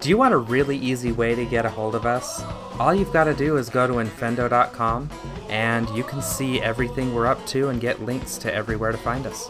[0.00, 2.40] Do you want a really easy way to get a hold of us?
[2.78, 5.10] All you've got to do is go to infendo.com
[5.48, 9.26] and you can see everything we're up to and get links to everywhere to find
[9.26, 9.48] us.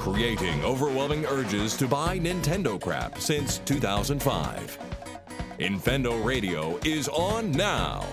[0.00, 4.76] Creating overwhelming urges to buy Nintendo crap since 2005.
[5.60, 8.04] Infendo Radio is on now.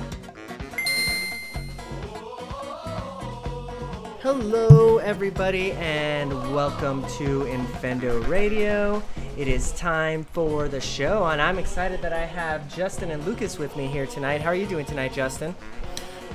[4.22, 9.02] Hello, everybody, and welcome to Infendo Radio.
[9.42, 13.58] It is time for the show, and I'm excited that I have Justin and Lucas
[13.58, 14.40] with me here tonight.
[14.40, 15.56] How are you doing tonight, Justin?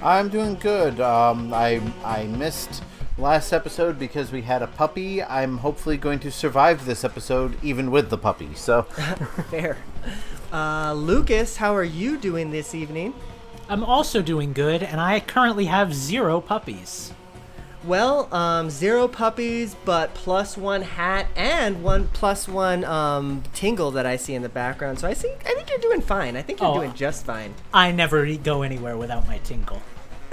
[0.02, 0.98] I'm doing good.
[0.98, 2.82] Um, I I missed
[3.16, 5.22] last episode because we had a puppy.
[5.22, 8.52] I'm hopefully going to survive this episode even with the puppy.
[8.56, 8.82] So
[9.52, 9.76] Fair.
[10.52, 13.14] Uh, Lucas, how are you doing this evening?
[13.68, 17.12] I'm also doing good, and I currently have zero puppies.
[17.84, 24.06] Well, um, zero puppies, but plus one hat and one plus one um, tingle that
[24.06, 24.98] I see in the background.
[24.98, 26.36] So I think I think you're doing fine.
[26.36, 26.74] I think you're Oh.
[26.74, 27.54] doing just fine.
[27.72, 29.82] I never go anywhere without my tingle.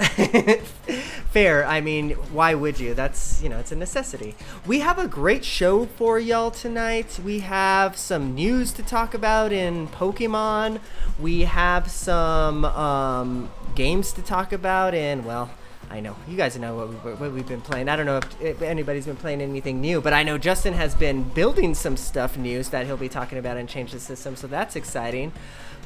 [1.30, 1.64] Fair.
[1.66, 2.94] I mean, why would you?
[2.94, 4.34] That's, you know, it's a necessity.
[4.66, 7.18] We have a great show for y'all tonight.
[7.24, 10.80] We have some news to talk about in Pokemon.
[11.18, 15.50] We have some um, games to talk about in, well,
[15.94, 16.16] I know.
[16.26, 17.88] You guys know what, we, what we've been playing.
[17.88, 20.92] I don't know if, if anybody's been playing anything new, but I know Justin has
[20.92, 24.48] been building some stuff news that he'll be talking about and change the system, so
[24.48, 25.30] that's exciting.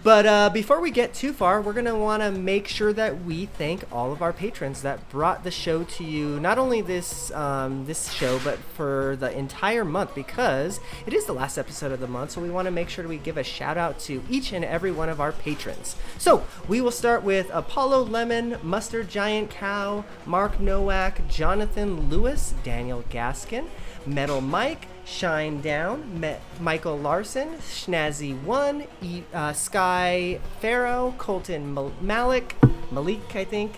[0.03, 3.25] But uh, before we get too far, we're going to want to make sure that
[3.25, 7.31] we thank all of our patrons that brought the show to you, not only this
[7.33, 12.01] um, this show, but for the entire month, because it is the last episode of
[12.01, 14.53] the month, so we want to make sure we give a shout out to each
[14.53, 15.97] and every one of our patrons.
[16.17, 23.05] So we will start with Apollo Lemon, Mustard Giant Cow, Mark Nowak, Jonathan Lewis, Daniel
[23.11, 23.67] Gaskin,
[24.07, 24.87] Metal Mike,
[25.19, 32.55] Shine Down, Me- Michael Larson, Schnazzy One, e- uh, Sky Farrow, Colton Mal- Malik,
[32.91, 33.73] Malik, I think,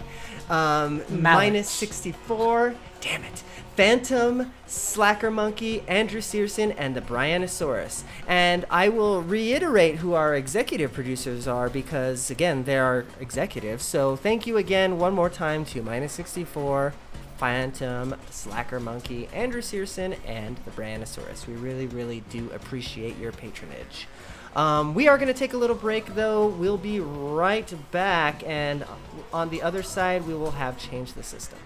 [0.51, 3.43] um, minus 64, damn it,
[3.77, 8.03] Phantom, Slacker Monkey, Andrew Searson, and the Brianosaurus.
[8.27, 13.85] And I will reiterate who our executive producers are because, again, they are executives.
[13.85, 16.93] So thank you again one more time to minus 64.
[17.41, 21.47] Phantom, Slacker Monkey, Andrew Searson, and the Brianosaurus.
[21.47, 24.07] We really, really do appreciate your patronage.
[24.55, 26.49] Um, we are going to take a little break though.
[26.49, 28.85] We'll be right back, and
[29.33, 31.59] on the other side, we will have changed the system.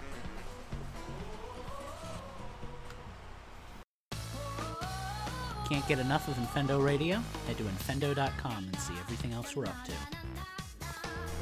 [5.69, 7.21] Can't get enough of Infendo Radio?
[7.49, 10.54] Head to infendo.com and see everything else we're up to.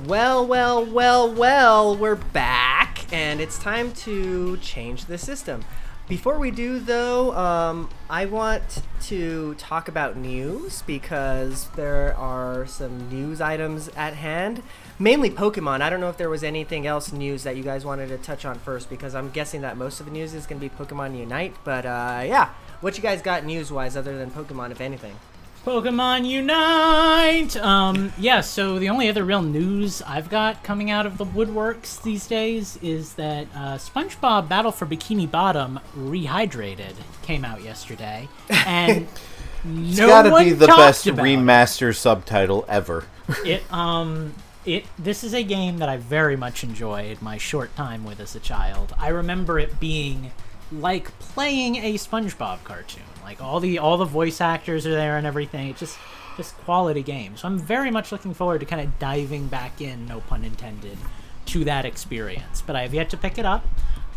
[0.07, 5.65] Well, well, well, well, we're back, and it's time to change the system.
[6.09, 13.09] Before we do, though, um, I want to talk about news because there are some
[13.09, 14.63] news items at hand.
[14.99, 15.81] Mainly Pokemon.
[15.81, 18.45] I don't know if there was anything else news that you guys wanted to touch
[18.45, 21.17] on first because I'm guessing that most of the news is going to be Pokemon
[21.17, 21.55] Unite.
[21.63, 25.15] But uh, yeah, what you guys got news wise other than Pokemon, if anything?
[25.65, 27.57] Pokemon Unite!
[27.57, 32.03] Um, yeah, so the only other real news I've got coming out of the woodworks
[32.03, 38.29] these days is that uh, SpongeBob Battle for Bikini Bottom Rehydrated came out yesterday,
[38.67, 39.07] and
[39.65, 41.29] it's no gotta one be the best about it.
[41.29, 43.05] remaster subtitle ever.
[43.47, 44.35] it um
[44.65, 48.35] it this is a game that I very much enjoyed my short time with as
[48.35, 48.97] a child.
[48.99, 50.33] I remember it being
[50.73, 53.03] like playing a SpongeBob cartoon.
[53.23, 55.69] Like all the all the voice actors are there and everything.
[55.71, 55.99] It's just
[56.37, 57.37] just quality game.
[57.37, 60.97] So I'm very much looking forward to kind of diving back in, no pun intended,
[61.47, 62.63] to that experience.
[62.63, 63.65] But I have yet to pick it up.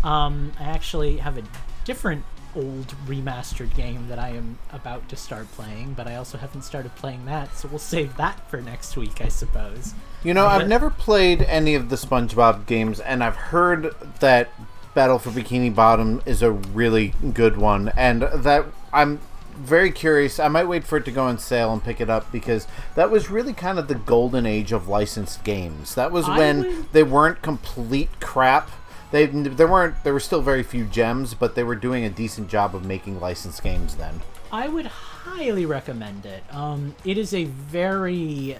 [0.04, 1.44] Um, I actually have a
[1.84, 2.24] different
[2.56, 6.96] old remastered game that I am about to start playing, but I also haven't started
[6.96, 9.94] playing that, so we'll save that for next week, I suppose.
[10.24, 14.50] You know, I've never played any of the SpongeBob games, and I've heard that
[14.96, 19.20] Battle for Bikini Bottom is a really good one, and that I'm
[19.58, 20.40] very curious.
[20.40, 22.66] I might wait for it to go on sale and pick it up because
[22.96, 25.96] that was really kind of the golden age of licensed games.
[25.96, 28.72] That was I when would- they weren't complete crap.
[29.12, 32.48] They there weren't there were still very few gems, but they were doing a decent
[32.50, 34.22] job of making licensed games then.
[34.52, 36.44] I would highly recommend it.
[36.52, 38.58] Um, it is a very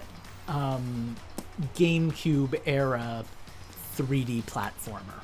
[0.48, 1.16] um,
[1.76, 3.24] GameCube era
[3.96, 5.22] 3D platformer.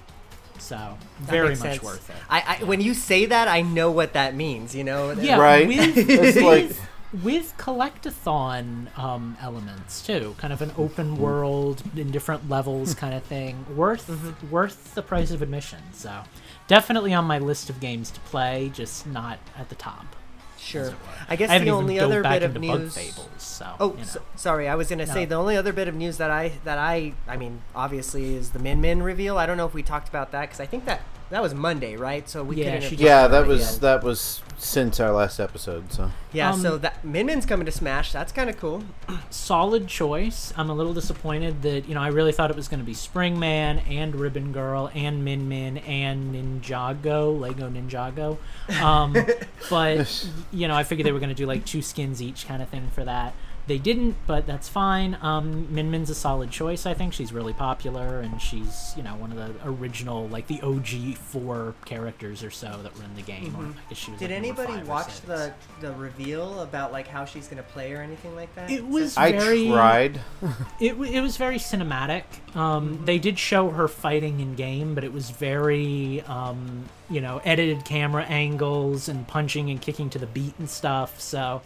[0.62, 1.82] So That very much sense.
[1.82, 2.16] worth it.
[2.30, 4.74] I, I when you say that, I know what that means.
[4.74, 5.12] You know?
[5.12, 5.66] Yeah, Right?
[5.66, 6.88] With, It's like- with,
[7.22, 11.22] with collectathon um, elements too, kind of an open mm-hmm.
[11.22, 13.00] world in different levels mm-hmm.
[13.00, 13.66] kind of thing.
[13.76, 14.50] Worth mm-hmm.
[14.50, 15.80] worth the price of admission.
[15.92, 16.22] So
[16.68, 20.16] definitely on my list of games to play, just not at the top.
[20.62, 20.82] Sure.
[20.82, 20.98] as it were.
[21.28, 24.04] I guess I the only other bit of news- Fables, so Oh, you know.
[24.04, 24.68] so, sorry.
[24.68, 27.36] I was gonna say the only other bit of news that I that I I
[27.36, 29.38] mean obviously is the Min Min reveal.
[29.38, 31.00] I don't know if we talked about that because I think that
[31.32, 32.28] that was Monday, right?
[32.28, 32.80] So we Yeah, couldn't.
[32.80, 33.80] she have just- talked Yeah, that was yet.
[33.80, 35.92] that was since our last episode.
[35.92, 38.12] So Yeah, so Um, that Min Min's coming to Smash.
[38.12, 38.84] That's kind of cool.
[39.30, 40.52] solid choice.
[40.56, 42.94] I'm a little disappointed that you know I really thought it was going to be
[42.94, 48.38] Spring Man and Ribbon Girl and Min Min and Ninjago, Lego Ninjago.
[48.82, 49.16] Um,
[49.70, 52.62] but you know I figured they were going to do like two skins each kind
[52.62, 53.34] of thing for that.
[53.66, 55.16] They didn't, but that's fine.
[55.22, 56.84] Um, Min Min's a solid choice.
[56.84, 60.60] I think she's really popular, and she's you know one of the original, like the
[60.62, 63.54] OG four characters or so that were in the game.
[63.56, 64.18] Or I guess she was.
[64.18, 68.34] Did like, anybody watch the the reveal about like how she's gonna play or anything
[68.34, 68.68] like that?
[68.70, 69.68] It was I very.
[69.68, 70.20] tried.
[70.80, 72.24] It, it was very cinematic.
[72.56, 77.40] Um, They did show her fighting in game, but it was very, um, you know,
[77.44, 81.20] edited camera angles and punching and kicking to the beat and stuff.
[81.20, 81.62] So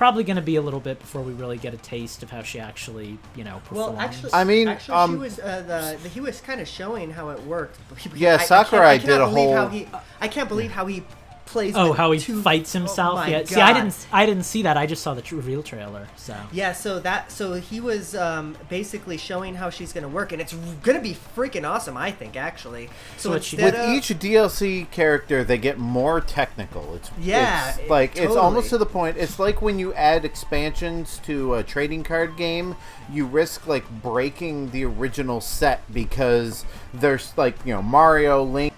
[0.00, 2.42] probably going to be a little bit before we really get a taste of how
[2.42, 3.90] she actually, you know, performs.
[3.92, 6.66] Well, actually, I mean, actually, um, she was uh, the, the he was kind of
[6.66, 7.78] showing how it worked.
[8.16, 9.88] Yeah, I- I Sakurai I cannot did a believe How whole- he,
[10.22, 11.02] I can't believe how he
[11.50, 11.74] plays.
[11.76, 13.14] oh, how he two- fights oh himself.
[13.16, 13.44] my yeah.
[13.44, 14.76] See, I didn't, I didn't see that.
[14.76, 16.08] I just saw the tr- reveal trailer.
[16.16, 20.40] So Yeah, so that so he was um, basically showing how she's gonna work, and
[20.40, 20.52] it's
[20.82, 21.96] gonna be freaking awesome.
[21.96, 22.88] I think actually.
[23.16, 26.94] So, So she- instead With of, each DLC character, they get more technical.
[26.94, 29.16] It's Yeah, it's it- like it's almost to the point.
[29.16, 32.76] It's like when you add expansions to a trading card game,
[33.12, 36.64] you risk like breaking the original set because
[36.94, 38.72] there's like you know Mario, Link,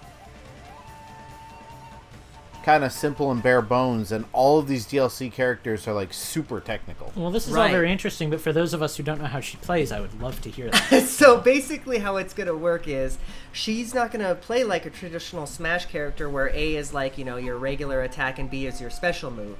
[2.63, 6.59] kind of simple and bare bones, and all of these DLC characters are like super
[6.59, 7.11] technical.
[7.15, 8.29] well, this is all very interesting.
[8.29, 10.49] But for those of us who don't know how she plays, I would love to
[10.49, 11.03] hear that.
[11.07, 13.17] so basically how it's going to work is
[13.53, 17.23] she's not going to play like a traditional smash character where a is like you
[17.23, 19.55] know your regular attack and b is your special move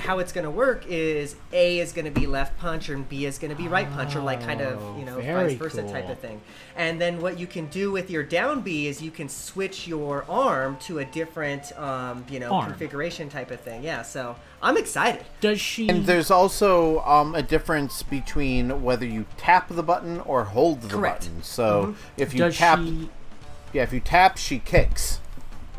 [0.00, 3.24] how it's going to work is a is going to be left punch and b
[3.24, 5.82] is going to be right punch or like kind of you know Oh, vice versa
[5.90, 6.40] type of thing
[6.76, 10.26] and then what you can do with your down b is you can switch your
[10.28, 12.66] arm to a different um, you know Arm.
[12.66, 15.88] configuration type of thing yeah so i'm excited Does she?
[15.88, 20.88] And there's also um, a difference between whether you tap the button or hold the
[20.88, 21.22] Correct.
[21.22, 21.42] button.
[21.42, 23.08] So if you does tap, she?
[23.72, 25.20] Yeah, if you tap, she kicks.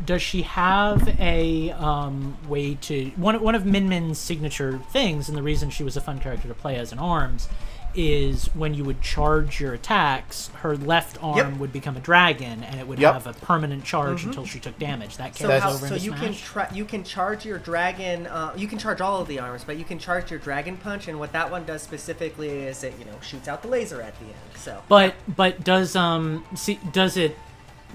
[0.04, 5.36] does she have a um, way to one one of Min Min's signature things, and
[5.36, 7.48] the reason she was a fun character to play as an arms
[7.92, 11.52] is when you would charge your attacks, her left arm Yep.
[11.58, 13.12] would become a dragon, and it would Yep.
[13.14, 15.16] have a permanent charge until she took damage.
[15.16, 18.28] That So, carries how, over so into you can tra- you can charge your dragon.
[18.28, 21.08] Uh, you can charge all of the arms, but you can charge your dragon punch.
[21.08, 24.16] And what that one does specifically is it you know shoots out the laser at
[24.20, 24.34] the end.
[24.54, 27.36] So but but does um see does it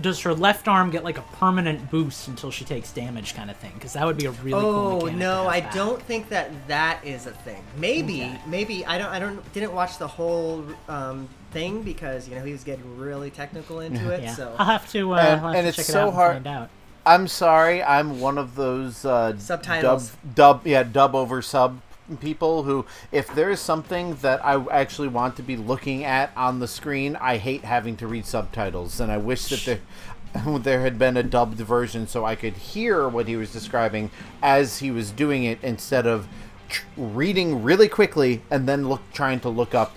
[0.01, 3.57] does her left arm get like a permanent boost until she takes damage kind of
[3.57, 3.71] thing?
[3.75, 5.13] Because that would be a really cool oh mechanic.
[5.13, 5.73] to no, have I back.
[5.73, 7.63] don't think that that is a thing.
[7.77, 8.39] Maybe Okay.
[8.47, 12.51] maybe I don't I don't didn't watch the whole um, thing because you know he
[12.51, 14.23] was getting really technical into it.
[14.23, 15.99] Yeah, So I'll have to uh, And- I'll have and to it's check it so
[16.01, 16.69] out and hard- find out.
[17.07, 20.09] I'm sorry, I'm one of those uh, Subtitles.
[20.09, 21.79] dub, dub, yeah, dub over sub
[22.19, 26.59] people who, if there is something that I actually want to be looking at on
[26.59, 29.79] the screen, I hate having to read subtitles, and I wish that there.
[30.59, 34.11] There had been a dubbed version so I could hear what he was describing
[34.43, 36.27] as he was doing it instead of
[36.67, 39.95] tr- reading really quickly and then look trying to look up.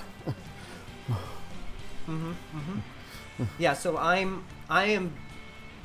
[2.09, 2.75] Mm-hmm.
[3.59, 5.13] Yeah, so I'm I am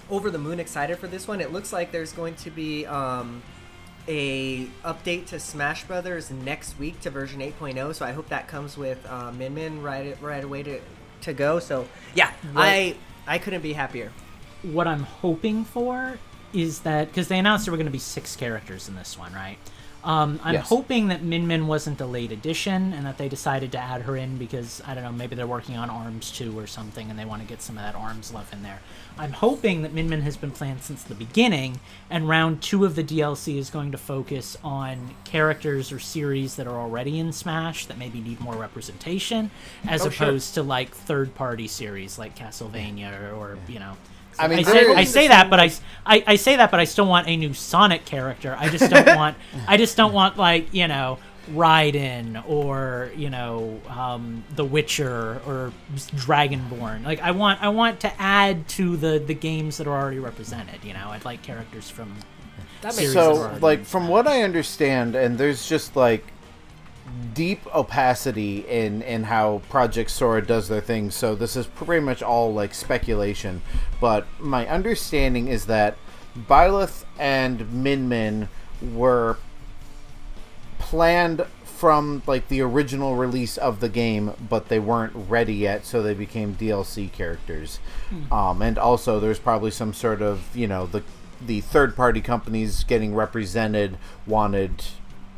[0.09, 1.41] over the moon excited for this one.
[1.41, 3.41] It looks like there's going to be um,
[4.07, 7.95] a update to Smash Brothers next week to version 8.0.
[7.95, 10.79] So I hope that comes with uh, Min Min right right away to
[11.21, 11.59] to go.
[11.59, 12.95] So yeah, I
[13.27, 14.11] I couldn't be happier.
[14.61, 16.19] what I'm hoping for
[16.53, 19.33] is that because they announced there were going to be six characters in this one,
[19.33, 19.57] right?
[20.03, 20.67] Um, I'm Yes.
[20.67, 24.17] hoping that Min Min wasn't a late addition and that they decided to add her
[24.17, 27.23] in because I don't know, maybe they're working on Arms 2 or something and they
[27.23, 28.81] want to get some of that Arms love in there.
[29.17, 31.79] I'm hoping that Min Min has been planned since the beginning
[32.09, 36.67] and round two of the DLC is going to focus on characters or series that
[36.67, 39.51] are already in Smash that maybe need more representation
[39.87, 40.27] as Oh, sure.
[40.27, 43.95] opposed to like third party series like Castlevania or, or you know.
[44.39, 45.71] I mean, I say, I say that, but I,
[46.05, 48.55] I, I say that, but I still want a new Sonic character.
[48.57, 49.37] I just don't want,
[49.67, 51.19] I just don't want like you know
[51.51, 57.05] Raiden or you know um, The Witcher or Dragonborn.
[57.05, 60.83] Like I want, I want to add to the the games that are already represented.
[60.83, 62.13] You know, I'd like characters from.
[62.81, 66.33] That makes so like from what i understand and there's just like
[67.33, 71.11] deep opacity in in how project sora does their thing.
[71.11, 73.61] So this is pretty much all like speculation.
[73.99, 75.97] But my understanding is that
[76.37, 78.49] Byleth and min min
[78.81, 79.37] were
[80.79, 86.01] planned from like the original release of the game, but they weren't ready yet, so
[86.01, 87.79] they became DLC characters.
[88.31, 91.03] Um, and also, there's probably some sort of you know the
[91.45, 94.83] the third party companies getting represented wanted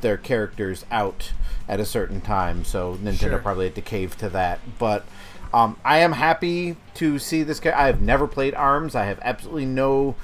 [0.02, 1.32] their characters out
[1.68, 3.40] at a certain time, so Nintendo Sure.
[3.40, 4.60] probably had to cave to that.
[4.78, 5.06] But
[5.54, 7.72] um, I am happy to see this guy.
[7.78, 8.94] I have never played Arms.
[8.96, 10.16] I have absolutely no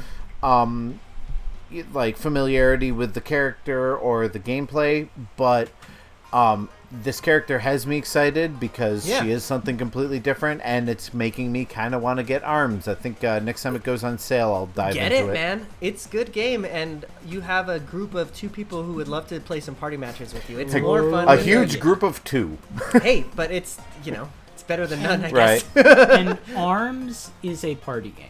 [0.43, 0.99] um,
[1.93, 5.69] like familiarity with the character or the gameplay, but
[6.33, 9.23] um, this character has me excited because Yeah.
[9.23, 12.87] she is something completely different, and it's making me kind of want to get Arms.
[12.87, 15.33] I think uh, next time it goes on sale, I'll dive Get into it, it.
[15.33, 15.67] man.
[15.79, 19.39] It's good game, and you have a group of two people who would love to
[19.39, 20.59] play some party matches with you.
[20.59, 21.27] It's more fun.
[21.29, 22.57] A than- huge group of two.
[23.01, 25.65] Hey, but it's you know it's better than none, I Right.
[25.73, 26.09] guess.
[26.17, 28.27] and Arms is a party game.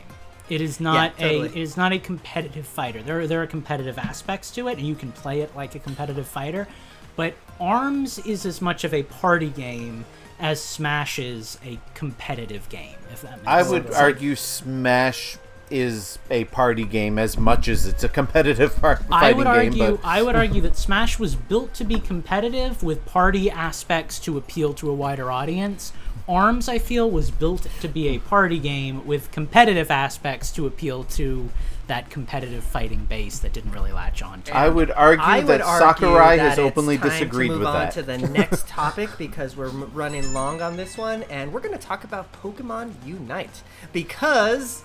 [0.50, 3.01] It is not Yeah, a it is not a competitive fighter.
[3.01, 5.80] There are, there are competitive aspects to it, and you can play it like a
[5.80, 6.68] competitive fighter.
[7.15, 10.06] But Arms is as much of a party game
[10.39, 12.96] as Smash is a competitive game.
[13.12, 13.72] If that makes I sense.
[13.72, 15.38] would argue Smash
[15.70, 19.82] is a party game as much as it's a competitive par- fighting I would game.
[19.82, 19.98] argue.
[19.98, 24.38] but I would argue that Smash was built to be competitive with party aspects to
[24.38, 25.94] appeal to a wider audience.
[26.27, 31.03] Arms, I feel, was built to be a party game with competitive aspects to appeal
[31.06, 31.50] to
[31.88, 34.55] that competitive fighting base that didn't really latch on to.
[34.55, 37.53] I would argue I that would argue Sakurai that has openly it's time disagreed to
[37.53, 37.91] move with on that.
[37.93, 41.77] to the next topic because we're m- running long on this one, and we're going
[41.77, 44.83] to talk about Pokemon Unite because,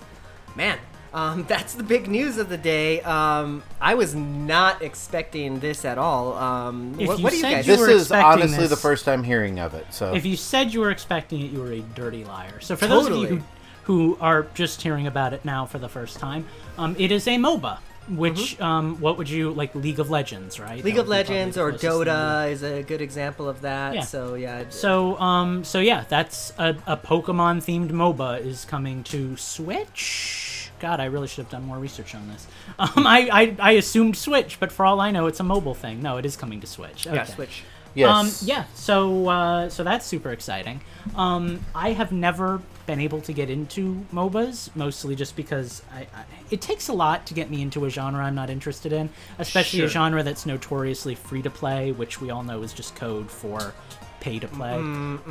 [0.55, 0.79] man.
[1.15, 3.01] Um, that's the big news of the day.
[3.01, 6.35] Um, I was not expecting this at all.
[6.35, 7.67] Um, If what, you what do you said guys?
[7.67, 9.87] you this is expecting honestly the first time hearing of it.
[9.95, 12.61] So If you said you were expecting it, you were a dirty liar.
[12.61, 13.43] So for those of you who,
[13.87, 17.37] who are just hearing about it now for the first time, um, it is a
[17.37, 17.79] MOBA.
[18.09, 19.75] Which um, what would you like?
[19.75, 20.79] League of Legends, right?
[20.79, 20.87] Mm-hmm.
[20.87, 23.97] League of would be probably Legends or Dota is a good example of that.
[23.97, 24.01] Yeah.
[24.03, 24.67] So yeah.
[24.69, 30.71] So, um, so yeah, that's a, a Pokemon themed MOBA is coming to Switch.
[30.79, 32.47] God, I really should have done more research on this.
[32.79, 36.03] Um, I, I, I assumed Switch, but for all I know, it's a mobile thing.
[36.03, 37.07] No, it is coming to Switch.
[37.07, 37.65] yeah, Switch.
[37.97, 40.81] Yes, Um, yeah, so uh, so that's super exciting.
[41.17, 46.25] Um, I have never been able to get into MOBAs, mostly just because I, I,
[46.51, 49.81] it takes a lot to get me into a genre I'm not interested in, especially
[49.81, 53.75] a genre that's notoriously free to play, which we all know is just code for
[54.21, 54.75] pay to play.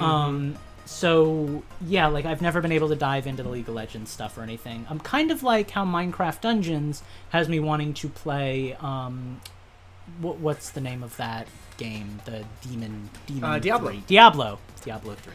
[0.02, 4.12] Um, so yeah, like I've never been able to dive into the League of Legends
[4.12, 4.86] stuff or anything.
[4.90, 8.76] I'm kind of like how Minecraft Dungeons has me wanting to play.
[8.82, 9.40] Um,
[10.20, 12.20] what, what's the name of that game?
[12.26, 13.90] The Demon Demon Uh, Diablo.
[13.92, 14.04] 3.
[14.08, 14.60] Diablo.
[14.84, 15.34] Diablo three.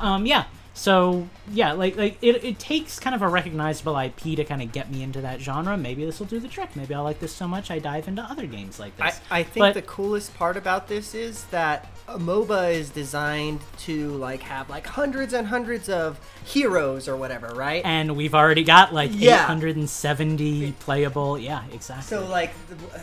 [0.00, 0.44] Um, yeah.
[0.74, 4.72] So yeah, like like it, it takes kind of a recognizable IP to kind of
[4.72, 5.76] get me into that genre.
[5.76, 6.74] Maybe this will do the trick.
[6.76, 9.20] Maybe I like this so much I dive into other games like I, this.
[9.30, 14.08] I think But- the coolest part about this is that a MOBA is designed to
[14.12, 17.82] like have like hundreds and hundreds of heroes or whatever, right?
[17.84, 19.44] and we've already got like Yeah.
[19.44, 21.38] 870 playable.
[21.38, 22.04] Yeah, exactly.
[22.16, 22.52] so like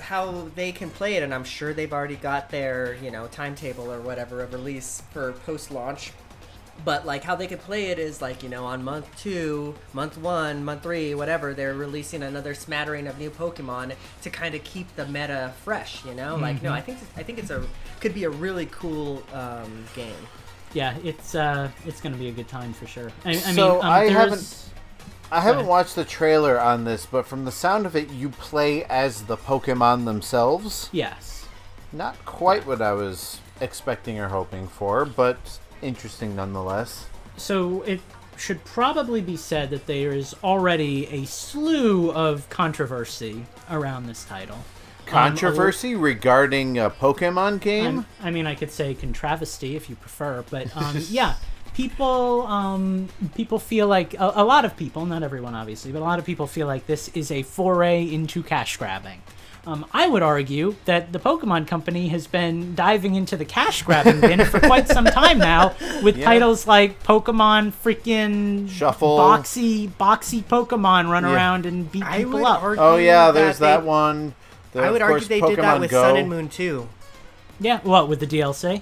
[0.02, 3.92] how they can play it, and I'm sure they've already got their you know timetable
[3.92, 6.12] or whatever of release for post launch.
[6.86, 10.18] But like how they could play it is like you know on month two, month
[10.18, 14.96] one, month three, whatever they're releasing another smattering of new Pokemon to kind of keep
[14.96, 16.06] the meta fresh.
[16.06, 17.64] You know, like no, I think I think it's a
[18.00, 20.14] could be a really cool um, game.
[20.74, 23.12] yeah, it's uh, it's gonna be a good time for sure.
[23.26, 24.66] I, I So mean, um, I haven't-
[25.32, 28.84] I haven't watched the trailer on this, but from the sound of it, you play
[28.86, 30.90] as the Pokemon themselves.
[30.92, 31.46] Yes.
[31.92, 35.38] Not quite what I was expecting or hoping for, but
[35.82, 37.08] interesting nonetheless.
[37.38, 38.02] So it
[38.38, 44.56] should probably be said that there is already a slew of controversy around this title.
[44.56, 47.86] Um, Controversy regarding a Pokemon game.
[47.86, 51.34] I'm- I mean, I could say contravesty if you prefer, but um, yeah,
[51.74, 56.06] people um, people feel like a, a lot of people, not everyone obviously, but a
[56.06, 59.22] lot of people feel like this is a foray into cash grabbing.
[59.68, 64.22] Um, I would argue that the Pokemon Company has been diving into the cash grabbing
[64.22, 66.26] bin for quite some time now, with Yeah.
[66.26, 69.18] titles like Pokemon freaking Shuffle.
[69.18, 71.34] boxy boxy Pokemon run Yeah.
[71.34, 72.62] around and beat I people up.
[72.64, 74.34] oh yeah, there's that, they- one.
[74.72, 76.02] The- I would argue course, they did that with Go.
[76.04, 76.88] Sun and Moon too.
[77.60, 78.82] Yeah, what with the DLC?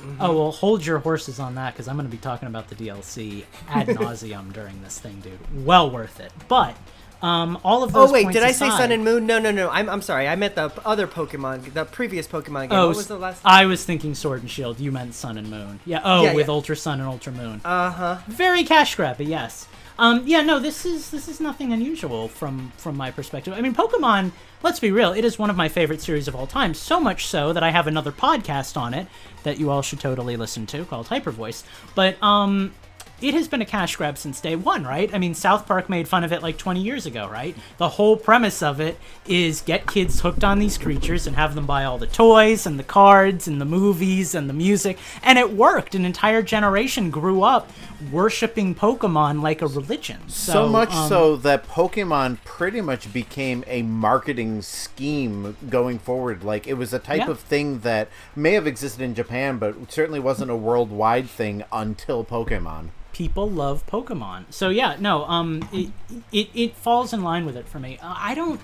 [0.00, 0.16] Mm-hmm.
[0.20, 2.74] Oh well, hold your horses on that because I'm going to be talking about the
[2.74, 5.38] DLC ad nauseum during this thing, dude.
[5.64, 6.30] Well worth it.
[6.46, 6.76] But
[7.24, 8.10] um, all of those.
[8.10, 9.24] Oh wait, did I say Sun and Moon?
[9.24, 9.70] No, no, no.
[9.70, 10.28] I'm, I'm sorry.
[10.28, 12.78] I meant the other Pokemon, the previous Pokemon game.
[12.78, 13.40] Oh, what was the last?
[13.46, 14.78] I was thinking Sword and Shield.
[14.78, 15.80] You meant Sun and Moon.
[15.86, 16.02] Yeah.
[16.04, 16.52] Oh, Yeah, with yeah.
[16.52, 17.62] Ultra Sun and Ultra Moon.
[17.64, 18.18] Uh huh.
[18.26, 19.66] Very cash grabby, yes.
[19.98, 23.54] Um, yeah, no, this is this is nothing unusual from from my perspective.
[23.54, 24.32] I mean, Pokemon.
[24.62, 26.74] Let's be real; it is one of my favorite series of all time.
[26.74, 29.06] So much so that I have another podcast on it
[29.44, 31.64] that you all should totally listen to called Hyper Voice.
[31.94, 32.74] But um,
[33.20, 35.12] it has been a cash grab since day one, right?
[35.14, 37.56] I mean, South Park made fun of it like 20 years ago, right?
[37.78, 41.66] The whole premise of it is get kids hooked on these creatures and have them
[41.66, 44.98] buy all the toys and the cards and the movies and the music.
[45.22, 45.94] And it worked.
[45.94, 47.70] An entire generation grew up
[48.12, 50.20] worshiping Pokemon like a religion.
[50.28, 56.44] So, So, much um, so that Pokemon pretty much became a marketing scheme going forward.
[56.44, 57.30] Like it was a type Yeah.
[57.30, 62.24] of thing that may have existed in Japan, but certainly wasn't a worldwide thing until
[62.24, 62.88] Pokemon.
[63.12, 64.44] people love Pokemon.
[64.50, 65.90] So yeah, no, um, it
[66.32, 67.96] it, it falls in line with it for me.
[68.02, 68.60] Uh, I don't.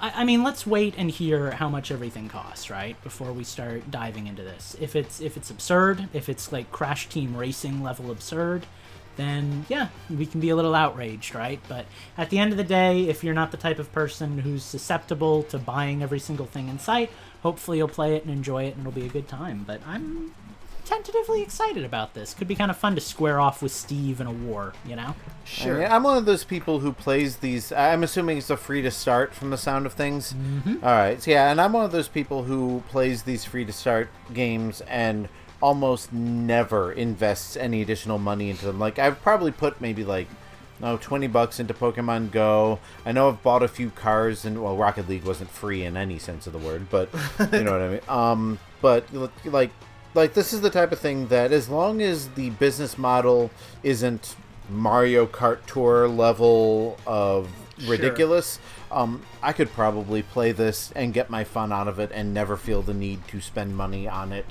[0.00, 3.90] I, I mean, let's wait and hear how much everything costs, right, before we start
[3.90, 4.76] diving into this.
[4.80, 8.66] If it's if it's absurd, if it's like Crash Team Racing level absurd,
[9.16, 11.60] then yeah, we can be a little outraged, right?
[11.68, 14.64] But at the end of the day, if you're not the type of person who's
[14.64, 17.10] susceptible to buying every single thing in sight,
[17.42, 19.64] hopefully you'll play it and enjoy it, and it'll be a good time.
[19.66, 20.34] But I'm
[20.84, 22.34] tentatively excited about this.
[22.34, 25.14] Could be kind of fun to square off with Steve in a war, you know?
[25.76, 27.72] I mean, I'm one of those people who plays these.
[27.72, 30.32] I'm assuming it's a free to start from the sound of things.
[30.32, 30.84] Mm-hmm.
[30.84, 34.08] right, so yeah, and I'm one of those people who plays these free to start
[34.32, 35.28] games and
[35.62, 38.78] almost never invests any additional money into them.
[38.78, 40.28] Like I've probably put maybe like
[40.80, 42.78] no 20 bucks into Pokemon Go.
[43.04, 46.18] I know I've bought a few cars and well Rocket League wasn't free in any
[46.18, 47.10] sense of the word, but
[47.52, 48.00] you know what I mean.
[48.08, 49.04] Um but
[49.44, 49.70] like
[50.14, 53.50] like this is the type of thing that as long as the business model
[53.82, 54.36] isn't
[54.68, 57.48] Mario Kart Tour level of
[57.86, 58.58] ridiculous,
[58.90, 62.56] um, I could probably play this and get my fun out of it and never
[62.56, 64.46] feel the need to spend money on it.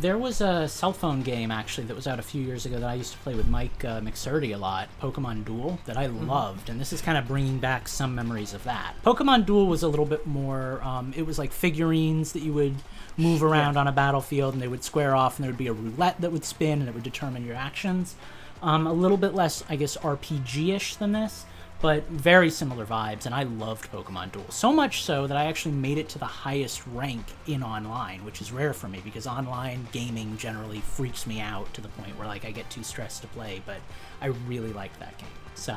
[0.00, 2.90] There was a cell phone game actually that was out a few years ago that
[2.90, 6.68] I used to play with Mike uh, McSurdy a lot, Pokemon Duel, that I loved,
[6.68, 8.94] and this is kind of bringing back some memories of that.
[9.02, 10.82] Pokemon Duel was a little bit more.
[10.82, 12.74] Um, it was like figurines that you would
[13.18, 15.72] move around on a battlefield, and they would square off, and there would be a
[15.72, 18.14] roulette that would spin, and it would determine your actions.
[18.62, 21.44] Um, a little bit less, I guess, RPG-ish than this,
[21.80, 24.50] but very similar vibes, and I loved Pokemon Duel.
[24.50, 28.40] So much so that I actually made it to the highest rank in online, which
[28.40, 32.26] is rare for me because online gaming generally freaks me out to the point where
[32.26, 33.78] like I get too stressed to play, but
[34.20, 35.28] I really like that game.
[35.54, 35.76] So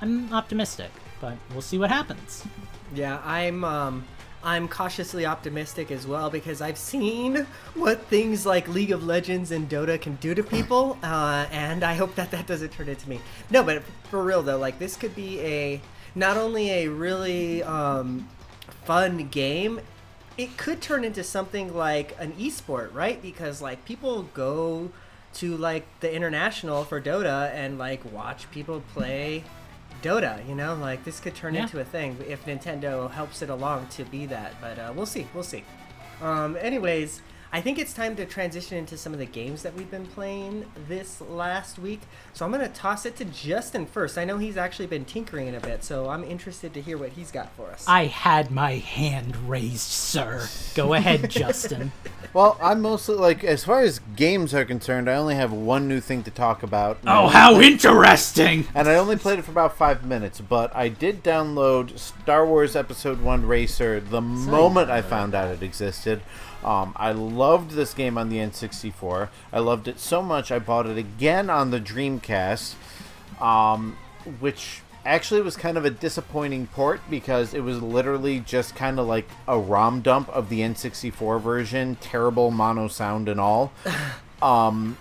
[0.00, 2.44] I'm optimistic, but we'll see what happens.
[2.94, 4.04] Yeah, I'm um
[4.42, 9.68] I'm cautiously optimistic as well because I've seen what things like League of Legends and
[9.68, 13.20] Dota can do to people, uh, and I hope that that doesn't turn into me.
[13.50, 15.80] No, but for real though, like this could be a
[16.14, 18.28] not only a really um,
[18.84, 19.80] fun game,
[20.38, 23.20] it could turn into something like an esport, right?
[23.20, 24.90] Because like people go
[25.34, 29.44] to like the international for Dota and like watch people play
[30.02, 31.62] Dota, you know, like this could turn Yeah.
[31.62, 34.54] into a thing if Nintendo helps it along to be that.
[34.60, 35.64] But uh, we'll see, we'll see.
[36.22, 37.20] Um, anyways,
[37.56, 40.66] I think it's time to transition into some of the games that we've been playing
[40.88, 42.02] this last week.
[42.34, 44.18] So I'm gonna toss it to Justin first.
[44.18, 47.30] I know he's actually been tinkering a bit, so I'm interested to hear what he's
[47.30, 47.86] got for us.
[47.88, 50.46] I had my hand raised, sir.
[50.74, 51.92] Go ahead, Justin.
[52.34, 56.00] Well, I'm mostly like, as far as games are concerned, I only have one new
[56.00, 56.98] thing to talk about.
[57.06, 58.68] Oh, only how interesting!
[58.74, 62.76] And I only played it for about five minutes, but I did download Star Wars
[62.76, 66.20] Episode 1 Racer the moment I found out it existed.
[66.64, 69.28] Um, I loved this game on the N64.
[69.52, 72.74] I loved it so much I bought it again on the Dreamcast,
[73.40, 73.96] um,
[74.40, 79.06] which actually was kind of a disappointing port because it was literally just kind of
[79.06, 83.72] like a ROM dump of the N64 version, terrible mono sound and all.
[84.42, 84.98] um,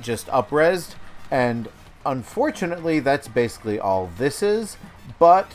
[0.00, 0.94] just upresed,
[1.30, 1.68] and
[2.04, 4.76] unfortunately, that's basically all this is.
[5.18, 5.50] But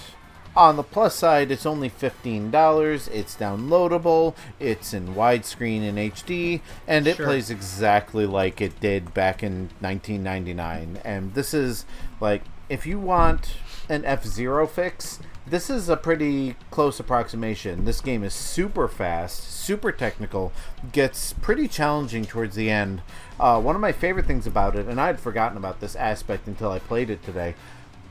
[0.57, 3.07] on the plus side, it's only fifteen dollars.
[3.09, 4.35] It's downloadable.
[4.59, 7.27] It's in widescreen in HD, and it Sure.
[7.27, 10.99] plays exactly like it did back in 1999.
[11.05, 11.85] And this is
[12.19, 13.53] like, if you want
[13.87, 17.85] an F Zero fix, this is a pretty close approximation.
[17.85, 20.51] This game is super fast, super technical,
[20.91, 23.01] gets pretty challenging towards the end.
[23.39, 26.47] Uh, one of my favorite things about it, and I had forgotten about this aspect
[26.47, 27.55] until I played it today,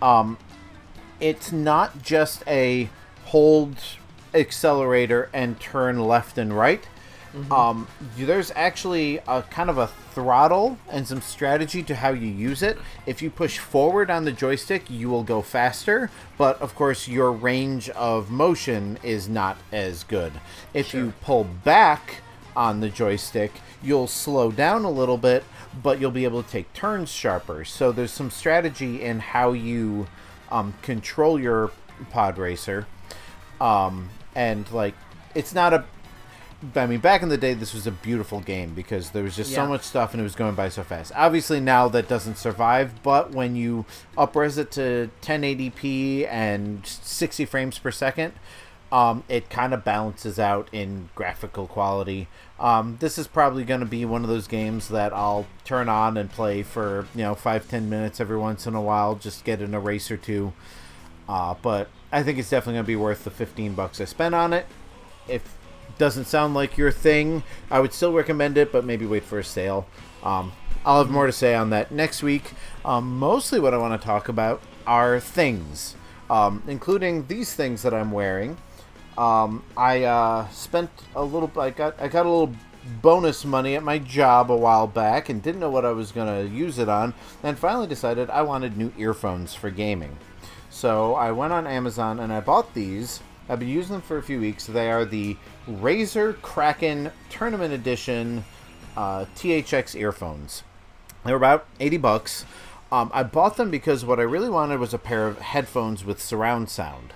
[0.01, 0.39] um,
[1.21, 2.89] it's not just a
[3.27, 3.77] hold
[4.35, 6.87] accelerator and turn left and right.
[7.51, 12.63] Um, there's actually a kind of a throttle and some strategy to how you use
[12.63, 12.79] it.
[13.05, 17.31] If you push forward on the joystick, you will go faster, but of course, your
[17.31, 20.33] range of motion is not as good.
[20.73, 22.23] If you pull back
[22.57, 23.53] on the joystick,
[23.83, 25.45] you'll slow down a little bit,
[25.83, 27.67] but you'll be able to take turns sharper.
[27.67, 30.07] So there's some strategy in how you
[30.51, 31.71] um, control your
[32.11, 32.87] pod racer,
[33.61, 34.95] um, and like
[35.35, 35.85] it's not a.
[36.75, 39.53] I mean, back in the day, this was a beautiful game because there was just
[39.53, 41.13] so much stuff and it was going by so fast.
[41.15, 43.85] Obviously, now that doesn't survive, but when you
[44.17, 48.33] upres it to 1080p and 60 frames per second,
[48.91, 52.27] um, it kind of balances out in graphical quality.
[52.59, 56.17] Um, this is probably going to be one of those games that I'll turn on
[56.17, 59.61] and play for you know five ten minutes every once in a while, just get
[59.61, 60.53] an erase or two.
[61.29, 64.35] Uh, but I think it's definitely going to be worth the 15 bucks I spent
[64.35, 64.67] on it.
[65.29, 65.43] If
[65.89, 69.39] it doesn't sound like your thing, I would still recommend it, but maybe wait for
[69.39, 69.87] a sale.
[70.23, 70.53] Um,
[70.85, 72.53] I'll have more to say on that next week.
[72.85, 75.97] Um, mostly, what I want to talk about are things,
[76.31, 78.57] um, including these things that I'm wearing.
[79.19, 81.51] Um, I uh, spent a little.
[81.59, 82.55] I got I got a little
[83.03, 86.43] bonus money at my job a while back and didn't know what I was gonna
[86.43, 87.15] use it on.
[87.43, 90.17] And finally decided I wanted new earphones for gaming.
[90.71, 93.21] So I went on Amazon and I bought these.
[93.49, 94.67] I've been using them for a few weeks.
[94.67, 95.37] They are the
[95.69, 98.45] Razer Kraken Tournament Edition
[98.97, 100.63] uh, THX earphones.
[101.25, 102.45] They were about 80 bucks.
[102.91, 106.21] Um, I bought them because what I really wanted was a pair of headphones with
[106.21, 107.13] surround sound.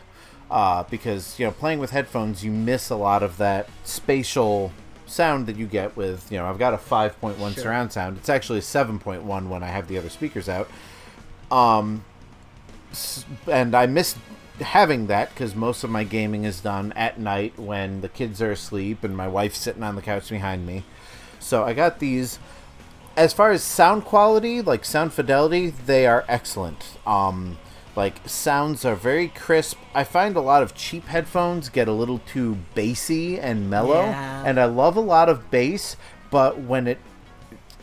[0.50, 4.72] Uh, because, you know, playing with headphones, you miss a lot of that spatial
[5.06, 8.16] sound that you get with, you know, I've got a 5.1 surround sound.
[8.16, 10.68] It's actually a 7.1 when I have the other speakers out.
[11.50, 12.04] Um,
[13.46, 14.16] and I miss
[14.60, 18.52] having that because most of my gaming is done at night when the kids are
[18.52, 20.84] asleep and my wife's sitting on the couch behind me.
[21.38, 22.38] So I got these.
[23.16, 26.98] As far as sound quality, like sound fidelity, they are excellent.
[27.06, 27.58] Um,
[28.00, 29.76] like sounds are very crisp.
[29.94, 34.42] I find a lot of cheap headphones get a little too bassy and mellow, Yeah.
[34.46, 35.96] and I love a lot of bass,
[36.30, 36.98] but when it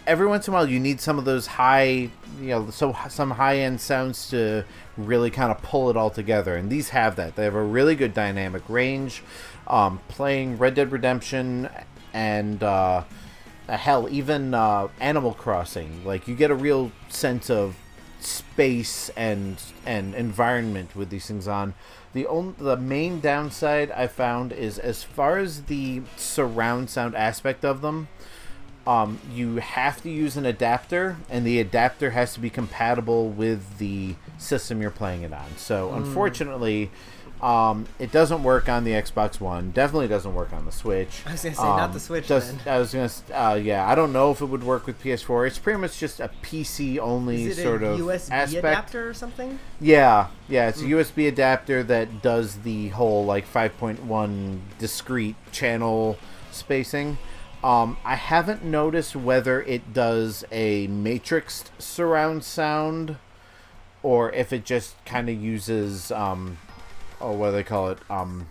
[0.08, 3.32] every once in a while you need some of those high you know so some
[3.32, 4.64] high end sounds to
[4.96, 7.94] really kind of pull it all together and these have that they have a really
[7.94, 9.22] good dynamic range
[9.68, 11.68] um, playing red dead redemption
[12.14, 13.04] and uh,
[13.68, 17.76] hell even uh, animal crossing like you get a real sense of
[18.20, 21.74] space and and environment with these things on
[22.14, 27.64] the only the main downside i found is as far as the surround sound aspect
[27.64, 28.08] of them
[28.88, 33.80] um, you have to use an adapter, and the adapter has to be compatible with
[33.80, 35.58] the system you're playing it on.
[35.58, 36.90] So, unfortunately,
[37.42, 39.72] um, it doesn't work on the Xbox One.
[39.72, 41.22] Definitely doesn't work on the Switch.
[41.26, 42.74] I was gonna say, not Um, the Switch, Just, then.
[42.76, 43.10] I was gonna.
[43.34, 45.46] Uh, yeah, I don't know if it would work with PS4.
[45.48, 48.66] It's pretty much just a PC only sort a of USB aspect.
[48.66, 49.60] adapter or something?
[49.80, 50.70] Yeah, yeah, Hmm.
[50.70, 56.18] it's a USB adapter that does the whole like 5.1 discrete channel
[56.52, 57.18] spacing.
[57.64, 63.18] Um, I haven't noticed whether it does a matrixed surround sound
[64.04, 66.58] or if it just kind of uses um,
[67.22, 68.00] oh, what do they call it?
[68.10, 68.48] Um,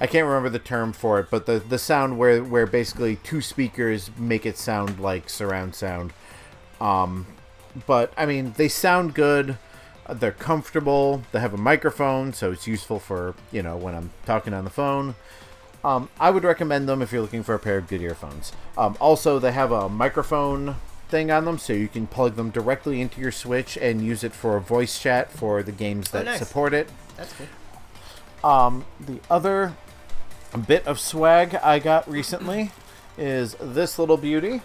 [0.00, 3.40] I can't remember the term for it, but the the sound where where basically two
[3.40, 6.12] speakers make it sound like surround sound.
[6.80, 7.26] Um,
[7.86, 9.58] but I mean, they sound good.
[10.10, 11.22] They're comfortable.
[11.30, 14.70] They have a microphone, so it's useful for you know when I'm talking on the
[14.70, 15.14] phone.
[15.84, 18.52] Um, I would recommend them if you're looking for a pair of good earphones.
[18.76, 20.76] Um, also, they have a microphone
[21.12, 24.32] thing on them, so you can plug them directly into your Switch and use it
[24.32, 26.38] for voice chat for the games Oh, that nice.
[26.40, 26.88] support it.
[27.16, 28.50] That's cool.
[28.50, 29.74] Um, the other
[30.66, 32.72] bit of swag I got recently
[33.16, 34.62] is this little beauty.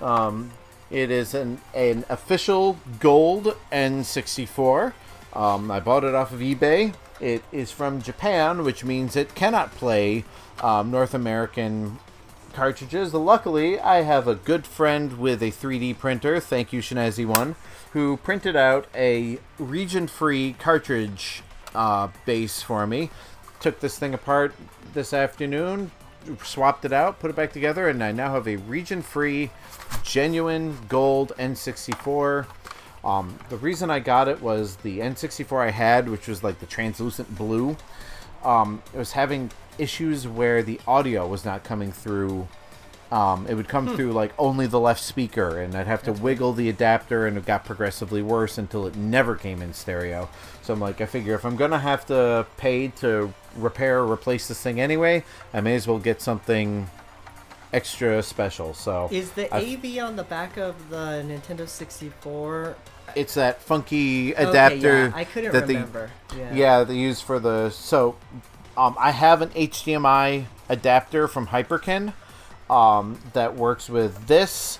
[0.00, 0.52] Um,
[0.90, 4.92] it is an, an official gold N64.
[5.32, 6.94] Um, I bought it off of eBay.
[7.20, 10.24] It is from Japan, which means it cannot play
[10.60, 11.98] um, North American
[12.56, 13.12] cartridges.
[13.12, 16.40] Luckily, I have a good friend with a 3D printer.
[16.40, 17.54] Thank you, Shinazi One,
[17.92, 21.42] who printed out a region-free cartridge
[21.74, 23.10] uh, base for me.
[23.60, 24.54] Took this thing apart
[24.94, 25.90] this afternoon,
[26.42, 29.50] swapped it out, put it back together, and I now have a region-free,
[30.02, 32.46] genuine gold N64.
[33.04, 36.66] Um, the reason I got it was the N64 I had, which was like the
[36.66, 37.76] translucent blue.
[38.42, 42.48] Um, it was having issues where the audio was not coming through.
[43.12, 46.52] Um, it would come through like only the left speaker, and I'd have to wiggle
[46.54, 50.28] the adapter, and it got progressively worse until it never came in stereo.
[50.62, 54.48] So I'm like, I figure if I'm gonna have to pay to repair or replace
[54.48, 55.22] this thing anyway,
[55.54, 56.90] I may as well get something
[57.72, 58.74] extra special.
[58.74, 62.74] So Is the I've- AV on the back of the Nintendo 64?
[63.14, 66.10] it's that funky Okay, adapter yeah, I couldn't that remember.
[66.30, 66.54] They, yeah.
[66.54, 68.16] yeah, they use for the so
[68.76, 72.12] Um, I have an HDMI adapter from Hyperkin
[72.68, 74.78] um, that works with this,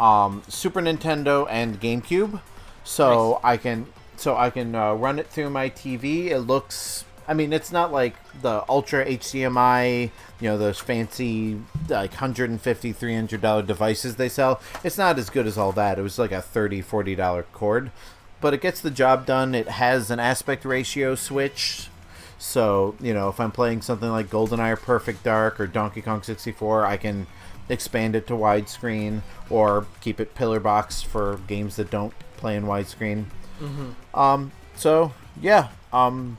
[0.00, 2.40] um, Super Nintendo, and GameCube.
[2.84, 6.26] So I can so I can uh, run it through my TV.
[6.26, 7.04] It looks.
[7.28, 13.40] I mean, it's not like the Ultra HDMI, you know, those fancy like 150 300
[13.40, 14.60] dollar devices they sell.
[14.84, 15.98] It's not as good as all that.
[15.98, 17.90] It was like a 30 40 dollar cord,
[18.40, 19.54] but it gets the job done.
[19.54, 21.88] It has an aspect ratio switch.
[22.38, 26.22] So, you know, if I'm playing something like GoldenEye or Perfect Dark or Donkey Kong
[26.22, 27.26] 64, I can
[27.68, 32.64] expand it to widescreen or keep it pillar box for games that don't play in
[32.64, 33.24] widescreen.
[34.14, 36.36] Um, so yeah, um,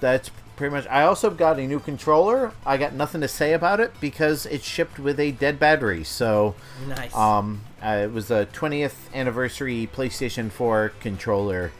[0.00, 0.86] that's pretty much.
[0.88, 2.52] I also got a new controller.
[2.66, 6.04] I got nothing to say about it because it shipped with a dead battery.
[6.04, 6.54] So
[6.86, 7.16] Nice.
[7.16, 11.72] um, uh, it was a 20th anniversary PlayStation 4 controller.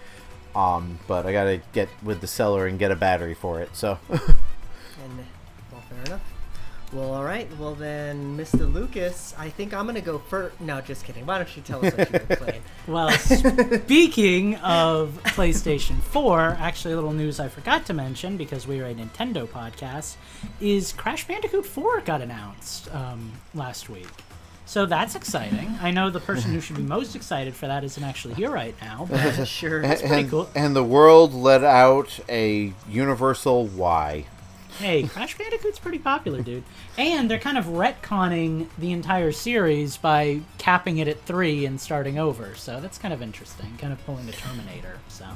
[0.55, 3.75] Um, but I gotta get with the seller and get a battery for it.
[3.75, 4.19] So And
[5.71, 6.21] well, fair enough.
[6.93, 7.49] Well, all right.
[7.59, 8.71] Well then, Mr.
[8.71, 10.61] Lucas, I think I'm gonna go first.
[10.61, 11.25] No, just kidding.
[11.25, 12.63] Why don't you tell us what you've been playing?
[12.89, 18.81] Well, speaking of PlayStation 4, actually, a little news I forgot to mention because we
[18.81, 20.17] are a Nintendo podcast
[20.61, 24.09] is Crash Bandicoot 4 got announced um, last week.
[24.73, 25.77] So that's exciting.
[25.83, 28.75] I know the person who should be most excited for that isn't actually here right
[28.81, 29.83] now, but Sure.
[29.83, 30.49] and, pretty cool.
[30.55, 34.25] and the world let out a universal why.
[34.79, 36.65] hey, Crash Bandicoot's pretty popular, dude.
[36.97, 42.19] And they're kind of retconning the entire series by capping it at three and starting
[42.19, 42.55] over.
[42.55, 43.77] So that's kind of interesting.
[43.77, 45.01] Kind of pulling a Terminator.
[45.09, 45.27] So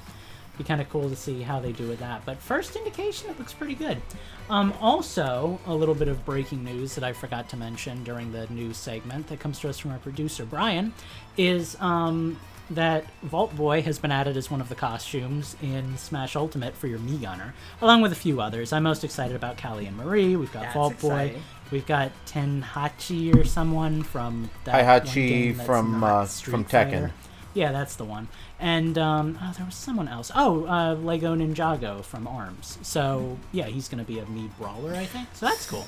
[0.59, 2.25] be kind of cool to see how they do with that.
[2.25, 4.01] But first indication, it looks pretty good.
[4.49, 8.47] Um, also, a little bit of breaking news that I forgot to mention during the
[8.49, 10.95] news segment that comes to us from our producer Brian
[11.37, 12.39] is um,
[12.71, 16.87] that Vault Boy has been added as one of the costumes in Smash Ultimate for
[16.87, 18.73] your Mii Gunner, along with a few others.
[18.73, 20.37] I'm most excited about Callie and Marie.
[20.37, 21.37] We've got That's Vault Boy.
[21.71, 26.91] We've got Tenhachi or someone from that Heihachi one game that's from, uh, from Tekken.
[26.91, 27.13] Fighter.
[27.57, 28.29] Yeah, that's the one.
[28.61, 30.31] And um, oh, there was someone else.
[30.35, 32.79] Oh, uh, Lego Ninjago from Arms.
[32.83, 35.29] So yeah, he's gonna be a Mii brawler, I think.
[35.33, 35.87] So that's cool.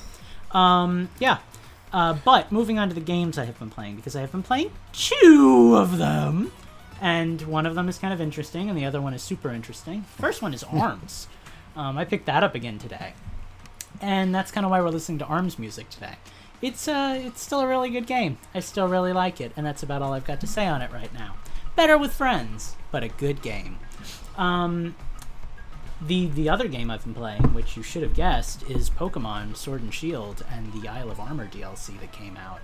[0.51, 1.37] Um, yeah.
[1.93, 4.41] Uh, but moving on to the games I have been playing because I have been
[4.41, 6.51] playing two of them,
[6.99, 10.05] and one of them is kind of interesting, and the other one is super interesting.
[10.17, 11.27] First one is Arms.
[11.75, 13.13] Um, I picked that up again today,
[14.01, 16.15] and that's kind of why we're listening to Arms music today.
[16.63, 18.39] It's uh, it's still a really good game.
[18.55, 20.91] I still really like it, and that's about all I've got to say on it
[20.91, 21.35] right now.
[21.79, 23.79] Better with friends, but a good game.
[24.35, 24.97] Um,
[26.01, 29.81] the the other game I've been playing, which you should have guessed, is Pokemon Sword
[29.83, 32.59] and Shield and the Isle of Armor DLC that came out.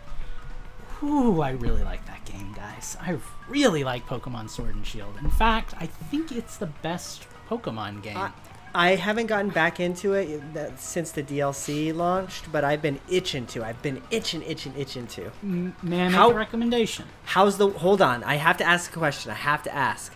[0.99, 2.97] Whew, I really like that game, guys.
[2.99, 5.15] I really like Pokemon Sword and Shield.
[5.23, 8.17] In fact, I think it's the best Pokemon game.
[8.17, 8.31] I,
[8.75, 10.41] I haven't gotten back into it
[10.77, 13.63] since the DLC launched, but I've been itching to.
[13.63, 15.31] I've been itching, itching, itching to.
[15.41, 17.05] M- May I make How- a recommendation?
[17.23, 17.69] How's the?
[17.69, 19.31] Hold on, I have to ask a question.
[19.31, 20.13] I have to ask.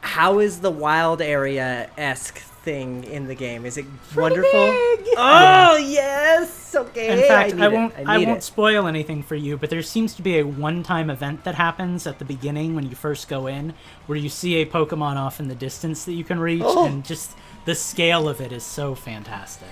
[0.00, 3.66] How is the wild area esque thing in the game?
[3.66, 3.84] Is it
[4.16, 4.50] wonderful?
[4.50, 5.06] big!
[5.18, 6.74] Oh yes.
[6.74, 7.20] Okay.
[7.22, 7.94] In fact, need I, won't.
[7.98, 8.42] I, I, won't it.
[8.42, 12.18] spoil anything for you, but there seems to be a one-time event that happens at
[12.18, 13.74] the beginning when you first go in,
[14.06, 16.86] where you see a Pokemon off in the distance that you can reach, Oh.
[16.86, 19.68] and just the scale of it is so fantastic.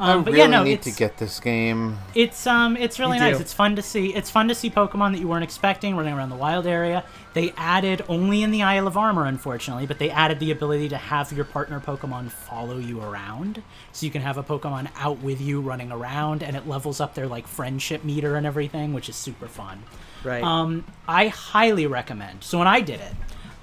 [0.00, 1.98] I Um, but really yeah, no, need to get this game.
[2.14, 3.36] it's um it's really You nice.
[3.36, 3.40] do.
[3.40, 4.14] It's fun to see.
[4.14, 7.02] It's fun to see Pokemon that you weren't expecting running around the wild area.
[7.34, 10.96] They added only in the Isle of Armor, unfortunately, but they added the ability to
[10.96, 13.60] have your partner Pokemon follow you around,
[13.92, 17.14] so you can have a Pokemon out with you running around, and it levels up
[17.14, 19.82] their like friendship meter and everything, which is super fun.
[20.22, 20.44] Right.
[20.44, 22.44] Um, I highly recommend.
[22.44, 23.12] So when I did it,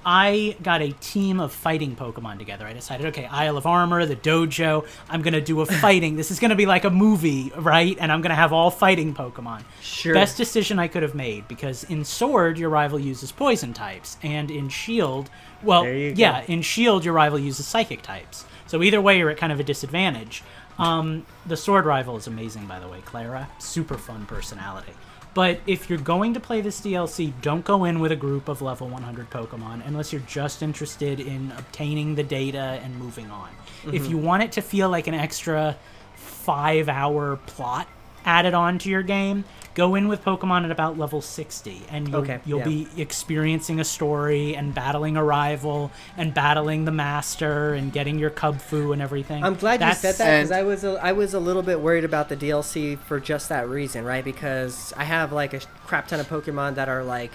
[0.08, 2.64] I got a team of fighting Pokemon together.
[2.64, 4.86] I decided, okay, Isle of Armor, the dojo.
[5.10, 6.14] I'm gonna do a fighting.
[6.14, 7.96] this is gonna be like a movie, right?
[7.98, 9.64] And I'm gonna have all fighting Pokemon.
[9.80, 10.14] Sure.
[10.14, 14.48] Best decision I could have made because in Sword your rival uses poison types, and
[14.48, 15.28] in Shield,
[15.60, 16.16] well, you go.
[16.20, 18.44] yeah, in Shield your rival uses psychic types.
[18.68, 20.44] So either way, you're at kind of a disadvantage.
[20.78, 23.00] Um, the Sword rival is amazing, by the way.
[23.04, 24.92] Klara, super fun personality.
[25.36, 28.62] But if you're going to play this DLC, don't go in with a group of
[28.62, 33.50] level 100 Pokemon unless you're just interested in obtaining the data and moving on.
[33.84, 34.10] If mm-hmm.
[34.12, 35.76] you want it to feel like an extra
[36.14, 37.86] five hour plot
[38.24, 39.44] added on to your game,
[39.76, 42.64] go in with Pokemon at about level 60 and you'll, Okay, you'll yeah.
[42.64, 48.30] be experiencing a story and battling a rival and battling the master and getting your
[48.30, 49.44] Kubfu and everything.
[49.44, 51.62] I'm glad That's- you said that because And- I was a, I was a little
[51.62, 54.24] bit worried about the DLC for just that reason, right?
[54.24, 57.32] Because I have like a crap ton of Pokemon that are like,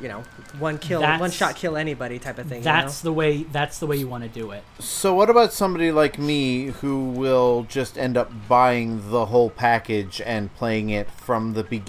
[0.00, 0.22] you know,
[0.58, 2.58] one kill, That's- one shot kill anybody type of thing.
[2.60, 3.08] you That's know?
[3.10, 4.64] the way that's the way you want to do it.
[4.78, 10.22] So what about somebody like me who will just end up buying the whole package
[10.24, 11.81] and playing it from the beginning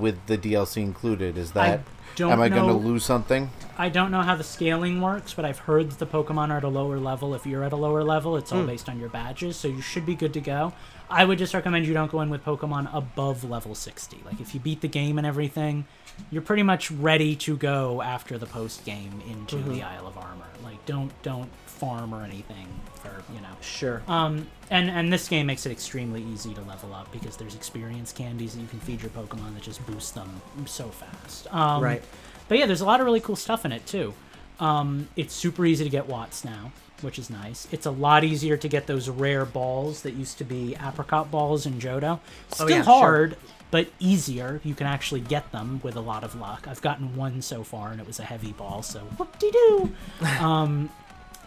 [0.00, 1.36] with the DLC included?
[1.38, 1.80] Is that
[2.16, 3.50] don't am I going to lose something?
[3.76, 6.64] I don't know how the scaling works, but I've heard that the Pokemon are at
[6.64, 7.34] a lower level.
[7.34, 10.04] If you're at a lower level, it's all based on your badges, so you should
[10.04, 10.72] be good to go.
[11.10, 14.18] I would just recommend you don't go in with Pokemon above level 60.
[14.24, 15.86] Like if you beat the game and everything,
[16.30, 19.72] you're pretty much ready to go after the post game into Mm-hmm.
[19.74, 20.44] the Isle of Armor.
[20.64, 22.66] Like don't don't farm or anything
[23.08, 23.48] for, you know.
[23.60, 24.02] sure.
[24.08, 28.12] Um, and and this game makes it extremely easy to level up because there's experience
[28.12, 31.52] candies that you can feed your Pokemon that just boost them so fast.
[31.54, 32.02] Um, Right.
[32.48, 34.14] But yeah, there's a lot of really cool stuff in it too.
[34.60, 37.68] Um, it's super easy to get Watts now, which is nice.
[37.70, 41.64] It's a lot easier to get those rare balls that used to be Apricorn balls
[41.66, 42.18] in Johto.
[42.50, 42.84] Still Oh, yeah, sure.
[42.84, 43.36] hard,
[43.70, 44.60] but easier.
[44.64, 46.66] You can actually get them with a lot of luck.
[46.66, 49.94] I've gotten one so far, and it was a heavy ball, so whoop de doo.
[50.40, 50.88] um,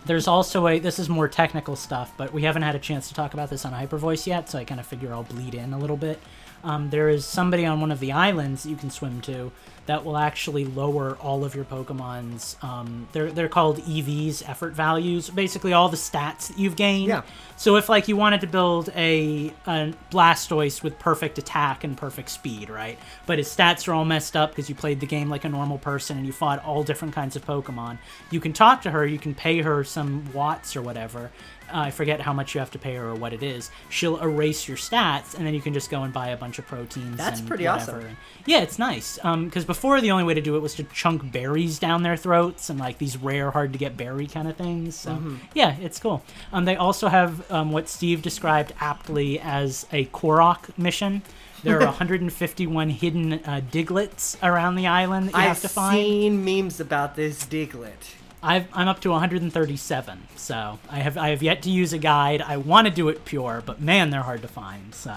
[0.06, 3.14] there's also a this is more technical stuff, but we haven't had a chance to
[3.14, 5.74] talk about this on Hyper Voice yet, so I kind of figure I'll bleed in
[5.74, 6.20] a little bit.
[6.64, 9.52] Um, there is somebody on one of the islands that you can swim to
[9.88, 12.56] that will actually lower all of your Pokemon's.
[12.62, 15.30] Um, they're they're called EVs, effort values.
[15.30, 17.10] Basically, all the stats that you've gained.
[17.10, 17.24] Yeah.
[17.58, 22.30] So if like you wanted to build a, a Blastoise with perfect attack and perfect
[22.30, 22.98] speed, right?
[23.26, 25.78] But his stats are all messed up because you played the game like a normal
[25.78, 27.98] person and you fought all different kinds of Pokemon.
[28.30, 31.32] You can talk to her, you can pay her some watts or whatever.
[31.74, 33.72] Uh, I forget how much you have to pay her or what it is.
[33.90, 36.68] She'll erase your stats, and then you can just go and buy a bunch of
[36.68, 37.18] proteins.
[37.18, 37.98] That's and pretty whatever.
[38.00, 38.18] awesome.
[38.46, 39.18] Yeah, it's nice.
[39.18, 42.70] Because before the only way to do it was to chunk berries down their throats
[42.70, 44.96] and like these rare, hard to get berry kind of things.
[44.96, 45.36] So Mm-hmm.
[45.54, 46.24] yeah, it's cool.
[46.54, 51.22] Um, they also have um, what Steve described aptly as a Korok mission.
[51.64, 55.96] There are 151 hidden uh, Digletts around the island that you I've have to find.
[55.98, 58.16] I've seen memes about this Diglett.
[58.43, 62.41] I've, I'm up to 137, so I have I have yet to use a guide.
[62.41, 64.95] I want to do it pure, but man, they're hard to find.
[64.95, 65.15] So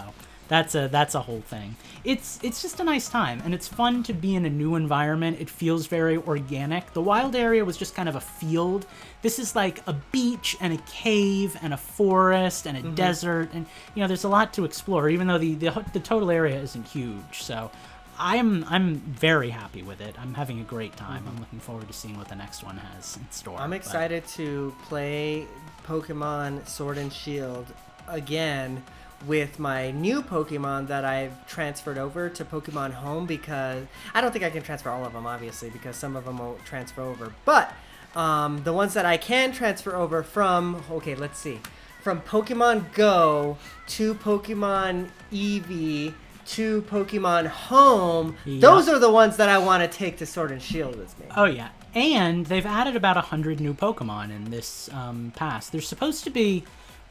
[0.49, 1.77] that's a that's a whole thing.
[2.05, 5.39] It's it's just a nice time, and it's fun to be in a new environment.
[5.41, 6.93] It feels very organic.
[6.93, 8.87] The wild area was just kind of a field.
[9.23, 12.95] This is like a beach and a cave and a forest and a mm-hmm.
[12.95, 15.09] desert, and you know there's a lot to explore.
[15.09, 17.71] Even though the the, the total area isn't huge, so.
[18.19, 20.15] I'm I'm very happy with it.
[20.19, 21.25] I'm having a great time.
[21.29, 23.59] I'm looking forward to seeing what the next one has in store.
[23.59, 25.47] I'm but- excited to play
[25.87, 27.67] Pokemon Sword and Shield
[28.09, 28.83] again
[29.27, 34.45] with my new Pokemon that I've transferred over to Pokemon Home because I don't think
[34.45, 37.33] I can transfer all of them, obviously, because some of them won't transfer over.
[37.45, 37.73] But
[38.15, 41.61] um, the ones that I can transfer over from, okay, let's see,
[42.03, 43.57] from Pokemon Go
[43.89, 46.13] to Pokemon Eevee
[46.47, 48.61] to Pokemon Home, Yeah.
[48.61, 51.27] those are the ones that I want to take to Sword and Shield with me.
[51.37, 55.69] Oh yeah, and they've added about hundred new Pokemon in this um, pass.
[55.69, 56.65] There's supposed to be,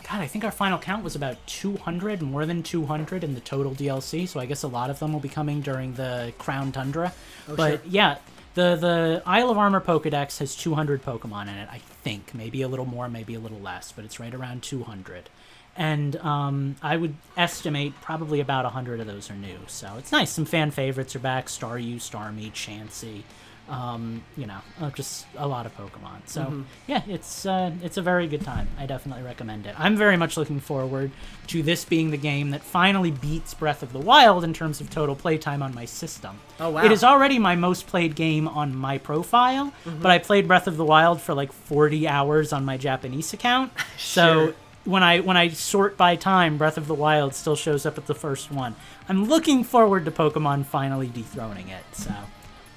[0.09, 3.73] God, I think our final count was about 200, more than 200 in the total
[3.73, 4.27] DLC.
[4.27, 7.13] So I guess a lot of them will be coming during the Crown Tundra.
[7.47, 7.81] but sure.
[7.85, 8.17] yeah,
[8.55, 11.69] the the Isle of Armor Pokedex has 200 Pokemon in it.
[11.71, 15.29] I think maybe a little more, maybe a little less, but it's right around 200.
[15.75, 19.57] And um, I would estimate probably about 100 of those are new.
[19.67, 20.29] So it's nice.
[20.31, 23.23] Some fan favorites are back Staryu, Starmie, Chansey
[23.69, 26.19] um, you know, uh, just a lot of Pokemon.
[26.27, 26.61] So Mm-hmm.
[26.85, 28.67] yeah, it's uh, it's a very good time.
[28.77, 29.73] I definitely recommend it.
[29.79, 31.11] I'm very much looking forward
[31.47, 34.89] to this being the game that finally beats Breath of the Wild in terms of
[34.89, 36.41] total playtime on my system.
[36.59, 36.83] Oh, wow.
[36.83, 40.01] It is already my most played game on my profile, Mm-hmm.
[40.01, 43.71] but I played Breath of the Wild for like 40 hours on my Japanese account.
[43.97, 44.55] So Sure.
[44.85, 48.07] When I when I sort by time, Breath of the Wild still shows up at
[48.07, 48.75] the first one.
[49.07, 51.83] I'm looking forward to Pokemon finally dethroning it.
[51.93, 52.13] So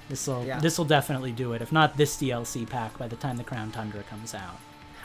[0.08, 0.60] this will Yeah.
[0.60, 1.62] this will definitely do it.
[1.62, 4.58] If not this DLC pack, by the time the Crown Tundra comes out.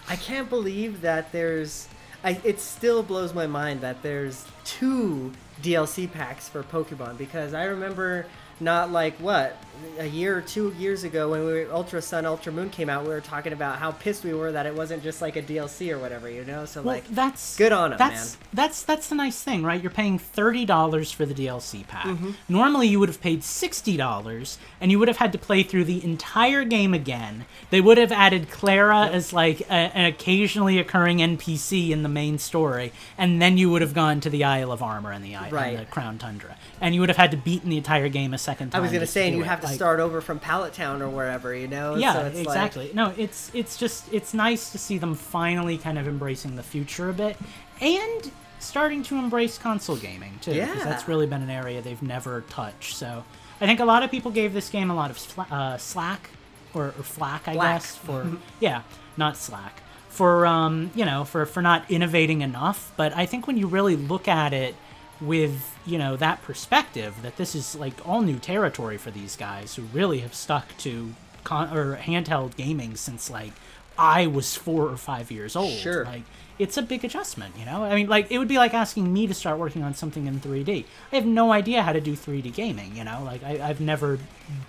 [0.10, 1.88] I can't believe that there's.
[2.24, 5.32] I, it still blows my mind that there's two
[5.64, 8.28] DLC packs for Pokemon because I remember
[8.60, 9.58] not like what
[10.00, 13.04] a year or two years ago when we were, Ultra Sun Ultra Moon came out
[13.04, 15.92] we were talking about how pissed we were that it wasn't just like a DLC
[15.92, 18.48] or whatever you know so Well, like that's good on 'em, that's, man.
[18.54, 19.82] That's that's the nice thing, right?
[19.82, 22.06] You're paying thirty dollars for the DLC pack.
[22.06, 22.32] Mm-hmm.
[22.50, 25.86] Normally, you would have paid sixty dollars, and you would have had to play through
[25.86, 27.46] the entire game again.
[27.70, 32.38] They would have added Klara as like a, an occasionally occurring NPC in the main
[32.38, 35.50] story, and then you would have gone to the Isle of Armor and the Isle
[35.52, 35.78] Right.
[35.78, 38.34] and the Crown Tundra, and you would have had to beat in the entire game
[38.34, 38.80] a second time.
[38.80, 41.02] I was gonna just say, and you have to Like, start over from Pallet Town
[41.02, 41.96] or wherever, you know.
[41.96, 42.92] yeah, so it's like- exactly.
[42.94, 47.10] No, it's it's just it's nice to see them finally kind of embracing the future
[47.10, 47.38] a bit,
[47.82, 50.54] and starting to embrace console gaming too.
[50.54, 50.74] Yeah.
[50.84, 52.96] that's really been an area they've never touched.
[52.96, 53.24] So
[53.60, 56.30] I think a lot of people gave this game a lot of sla- uh, slack
[56.74, 57.82] or, or flack, I Flack.
[57.82, 58.28] guess, for
[58.60, 58.84] yeah,
[59.18, 62.92] not slack for um you know for for not innovating enough.
[62.98, 64.76] But I think when you really look at it
[65.22, 69.76] with you know that perspective that this is like all new territory for these guys
[69.76, 71.14] who really have stuck to
[71.44, 73.54] con- or handheld gaming since like
[73.98, 75.74] I was four or five years old.
[75.74, 76.06] Sure.
[76.06, 76.24] Like
[76.58, 77.84] it's a big adjustment, you know.
[77.84, 80.40] I mean, like it would be like asking me to start working on something in
[80.40, 80.86] 3D.
[81.12, 83.22] I have no idea how to do 3D gaming, you know.
[83.24, 84.18] Like I, I've never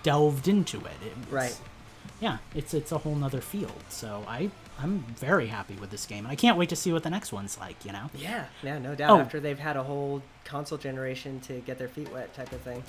[0.03, 0.97] delved into it.
[1.05, 1.59] It's- Right.
[2.19, 3.83] Yeah, it's it's a whole nother field.
[3.89, 4.49] So I
[4.79, 7.31] I'm very happy with this game, and I can't wait to see what the next
[7.31, 7.85] one's like.
[7.85, 8.09] You know.
[8.15, 9.09] Yeah, yeah, no doubt.
[9.11, 9.19] Oh.
[9.19, 12.83] After they've had a whole console generation to get their feet wet, type of thing.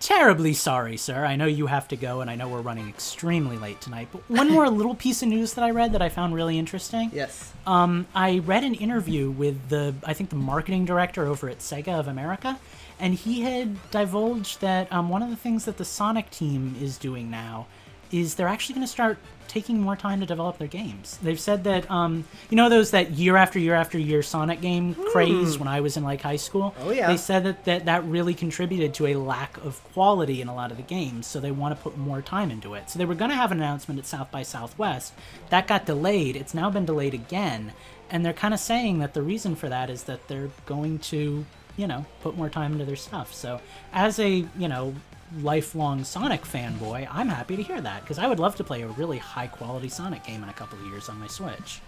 [0.00, 1.24] terribly sorry, sir.
[1.24, 4.08] I know you have to go, and I know we're running extremely late tonight.
[4.12, 7.10] But one more little piece of news that I read that I found really interesting.
[7.12, 7.52] Yes.
[7.66, 11.98] Um, I read an interview with the, I think the marketing director over at Sega
[11.98, 12.58] of America,
[12.98, 16.96] and he had divulged that um, one of the things that the Sonic team is
[16.98, 17.66] doing now
[18.12, 19.18] is they're actually going to start
[19.50, 21.18] taking more time to develop their games.
[21.22, 24.94] They've said that, um, you know, those that year after year after year Sonic game
[24.94, 26.72] craze when I was in like high school.
[26.78, 27.08] Oh, yeah.
[27.08, 30.70] They said that, that that really contributed to a lack of quality in a lot
[30.70, 32.88] of the games, so they want to put more time into it.
[32.90, 35.12] So they were going to have an announcement at South by Southwest.
[35.48, 36.36] That got delayed.
[36.36, 37.72] It's now been delayed again,
[38.08, 41.44] and they're kind of saying that the reason for that is that they're going to,
[41.76, 43.34] you know, put more time into their stuff.
[43.34, 43.60] So
[43.92, 44.94] as a, you know,
[45.38, 48.88] lifelong Sonic fanboy, I'm happy to hear that because I would love to play a
[48.88, 51.80] really high quality Sonic game in a couple of years on my Switch.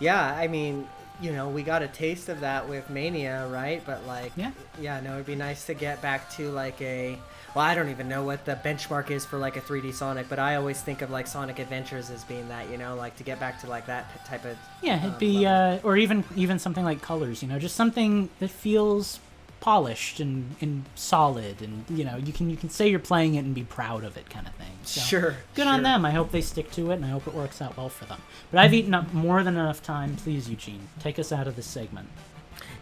[0.00, 0.86] Yeah, I mean,
[1.20, 3.82] you know, we got a taste of that with Mania, right?
[3.86, 4.50] But like, Yeah.
[4.80, 7.18] yeah, no, it'd be nice to get back to like a.
[7.54, 10.38] Well, I don't even know what the benchmark is for like a 3D Sonic, but
[10.38, 13.38] I always think of like Sonic Adventures as being that, you know, like to get
[13.38, 14.56] back to like that type of.
[14.82, 15.78] Yeah, it'd um, be, level.
[15.84, 19.20] uh, or even even something like Colors, you know, just something that feels
[19.62, 23.44] polished and, and solid, and you know, you can you can say you're playing it
[23.44, 24.72] and be proud of it, kind of thing.
[24.82, 26.04] So, Sure, Good on them.
[26.04, 28.20] I hope they stick to it, and I hope it works out well for them.
[28.50, 30.16] But I've eaten up more than enough time.
[30.16, 32.08] Please, Eugene, take us out of this segment.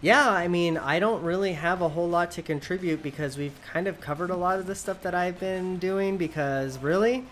[0.01, 3.87] Yeah, I mean, I don't really have a whole lot to contribute because we've kind
[3.87, 7.25] of covered a lot of the stuff that I've been doing because really,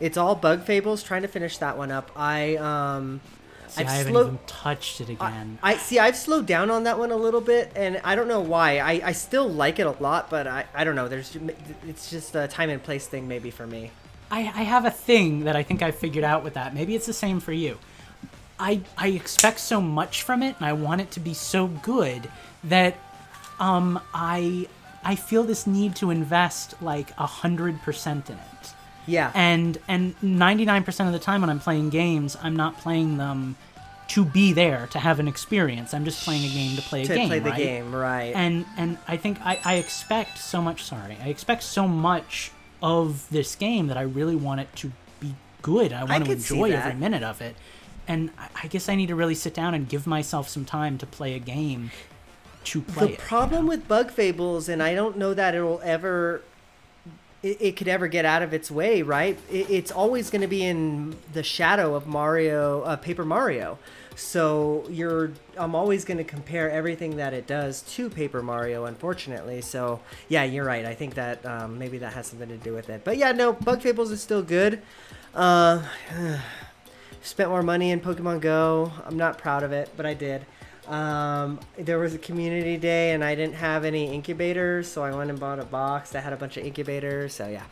[0.00, 2.10] it's all Bug Fables trying to finish that one up.
[2.16, 3.20] I um
[3.74, 5.58] See, I've I haven't slowed- even touched it again.
[5.62, 8.40] I see I've slowed down on that one a little bit and I don't know
[8.40, 8.78] why.
[8.78, 11.08] I, I still like it a lot, but I, I don't know.
[11.08, 11.36] There's
[11.88, 13.90] it's just a time and place thing maybe for me.
[14.30, 16.74] I, I have a thing that I think I figured out with that.
[16.74, 17.78] Maybe it's the same for you.
[18.58, 22.30] I I expect so much from it, and I want it to be so good
[22.62, 22.94] that
[23.58, 24.68] um I
[25.04, 28.53] I feel this need to invest like a hundred percent in it.
[29.06, 29.30] Yeah.
[29.34, 33.16] And and ninety nine percent of the time when I'm playing games, I'm not playing
[33.18, 33.56] them
[34.06, 35.94] to be there to have an experience.
[35.94, 37.28] I'm just playing a game to play a to game.
[37.28, 37.58] play the right?
[37.58, 38.32] game, right.
[38.34, 40.82] and and I think I, I expect so much.
[40.82, 42.50] Sorry, I expect so much
[42.82, 45.92] of this game that I really want it to be good.
[45.92, 47.56] I want to enjoy every minute of it,
[48.06, 50.98] and I, I guess I need to really sit down and give myself some time
[50.98, 51.90] to play a game.
[52.64, 56.42] To play the it, problem with Bug Fables, and I don't know that it'll ever,
[57.44, 59.38] it, it could ever get out of its way, right?
[59.50, 63.78] It, it's always going to be in the shadow of Mario, uh, Paper Mario.
[64.16, 69.60] So you're, I'm always going to compare everything that it does to Paper Mario, unfortunately.
[69.60, 70.84] So yeah, you're right.
[70.84, 73.02] I think that um, maybe that has something to do with it.
[73.04, 74.80] But yeah, no, Bug Fables is still good.
[75.34, 75.82] Uh,
[77.22, 78.92] spent more money in Pokemon Go.
[79.04, 80.46] I'm not proud of it, but I did.
[80.88, 85.30] Um, there was a community day and I didn't have any incubators, so I went
[85.30, 87.34] and bought a box that had a bunch of incubators.
[87.34, 87.64] So yeah,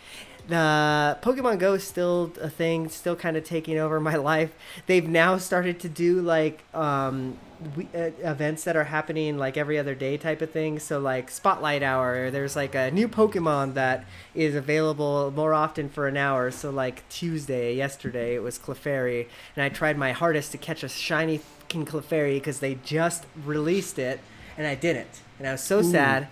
[0.49, 4.55] the Pokemon Go is still a thing, still kind of taking over my life.
[4.87, 7.39] They've now started to do like um,
[7.77, 10.79] we, uh, events that are happening like every other day type of thing.
[10.79, 14.05] So like Spotlight Hour, there's like a new Pokemon that
[14.35, 16.51] is available more often for an hour.
[16.51, 20.89] So like Tuesday, yesterday it was Clefairy, and I tried my hardest to catch a
[20.89, 21.41] shiny
[21.73, 24.21] fucking Clefairy because they just released it,
[24.57, 26.29] and I didn't, and I was so sad.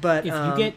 [0.00, 0.74] But if um, you get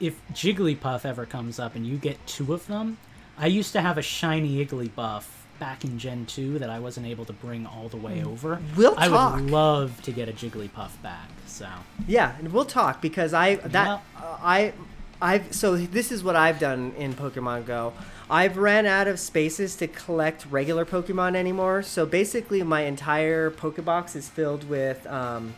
[0.00, 2.98] if Jigglypuff ever comes up and you get two of them,
[3.38, 5.24] I used to have a shiny Igglybuff
[5.58, 8.56] back in Gen 2 that I wasn't able to bring all the way over.
[8.56, 8.76] Mm.
[8.76, 9.36] We'll I talk.
[9.36, 11.30] would love to get a Jigglypuff back.
[11.46, 11.66] So
[12.06, 14.00] Yeah, and we'll talk because I that uh,
[14.42, 14.72] I
[15.20, 17.94] I've so this is what I've done in Pokemon Go.
[18.28, 21.82] I've ran out of spaces to collect regular Pokemon anymore.
[21.82, 25.54] So basically, my entire Pokebox is filled with um,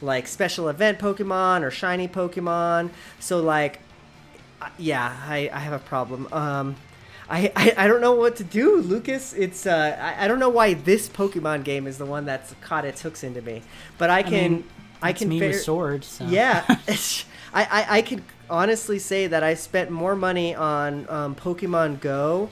[0.00, 2.90] like special event Pokemon or shiny Pokemon.
[3.18, 3.80] So like,
[4.78, 6.28] yeah, I, I have a problem.
[6.32, 6.76] Um,
[7.28, 9.32] I, I, I don't know what to do, Lucas.
[9.32, 12.84] It's uh, I, I don't know why this Pokemon game is the one that's caught
[12.84, 13.62] its hooks into me,
[13.98, 14.64] but I I can mean,
[15.02, 16.06] I it's can me fair- with swords.
[16.06, 16.26] So.
[16.26, 16.64] yeah,
[17.54, 22.50] I, I I could honestly say that I spent more money on um, Pokemon Go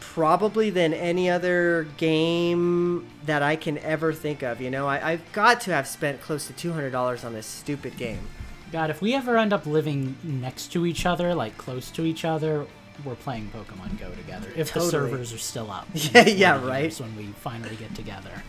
[0.00, 4.60] probably than any other game that I can ever think of.
[4.60, 7.46] You know, I, I've got to have spent close to two hundred dollars on this
[7.46, 8.28] stupid game.
[8.72, 12.24] God, if we ever end up living next to each other, like close to each
[12.24, 12.66] other,
[13.04, 14.48] we're playing Pokemon Go together.
[14.56, 15.86] If the servers are still up.
[15.94, 16.92] Yeah, yeah, right.
[16.98, 18.42] When we finally get together.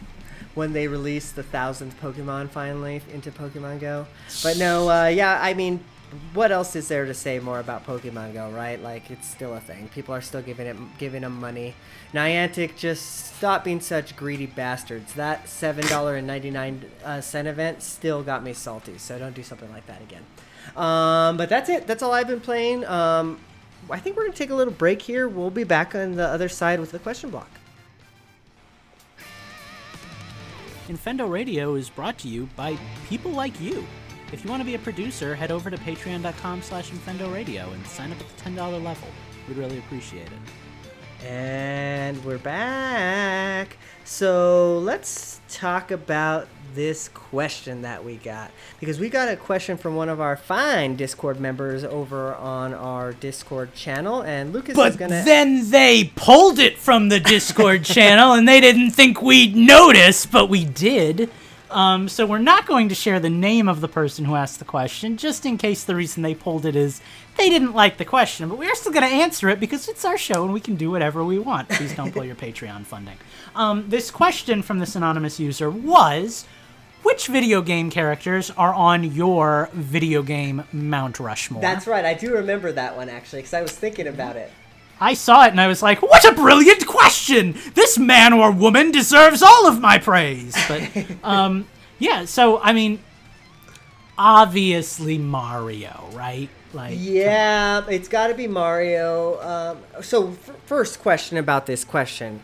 [0.56, 4.08] When they release the thousandth Pokemon finally into Pokemon Go.
[4.44, 5.84] But no, uh, yeah, I mean,
[6.34, 8.82] what else is there to say more about Pokemon Go, right?
[8.82, 9.90] Like, it's still a thing.
[9.90, 11.74] People are still giving it, giving them money.
[12.14, 15.14] Niantic, just stop being such greedy bastards.
[15.14, 18.98] That seven dollar and ninety nine uh, cent event still got me salty.
[19.00, 20.24] So don't do something like that again.
[20.78, 21.88] Um, but that's it.
[21.88, 22.86] That's all I've been playing.
[22.86, 23.40] Um,
[23.90, 25.28] I think we're gonna take a little break here.
[25.28, 27.50] We'll be back on the other side with the question block.
[30.88, 32.78] Infendo Radio is brought to you by
[33.08, 33.86] people like you.
[34.34, 37.86] If you want to be a producer, head over to patreon.com slash Infendo Radio and
[37.88, 39.08] sign up at the $10 level.
[39.48, 41.26] We'd really appreciate it.
[41.26, 43.78] And we're back.
[44.04, 48.52] So let's talk about this question that we got.
[48.80, 53.14] Because we got a question from one of our fine Discord members over on our
[53.14, 54.22] Discord channel.
[54.22, 55.18] And Lucas is But going to.
[55.18, 60.26] But then they pulled it from the Discord channel and they didn't think we'd notice,
[60.26, 61.30] but we did.
[61.74, 64.66] Um, so we're not going to share the name of the person who asked the
[64.66, 67.02] question, just in case the reason they pulled it is
[67.36, 68.48] they didn't like the question.
[68.48, 70.76] But we are still going to answer it because it's our show and we can
[70.76, 71.70] do whatever we want.
[71.70, 73.18] Please don't pull your Patreon funding.
[73.56, 76.46] Um, this question from this anonymous user was.
[77.04, 81.62] Which video game characters are on your video game Mount Rushmore?
[81.62, 82.06] That's right.
[82.06, 84.52] I do remember that one, actually, because I was thinking about it.
[85.00, 87.58] I saw it and I was like, what a brilliant question!
[87.74, 90.56] This man or woman deserves all of my praise.
[90.68, 90.90] But,
[91.24, 91.68] um,
[92.00, 93.00] yeah, so, I mean,
[94.18, 96.50] obviously Mario, right?
[96.72, 99.42] Like, Yeah, it's got to be Mario.
[99.42, 102.44] Um, so, f- first question about this question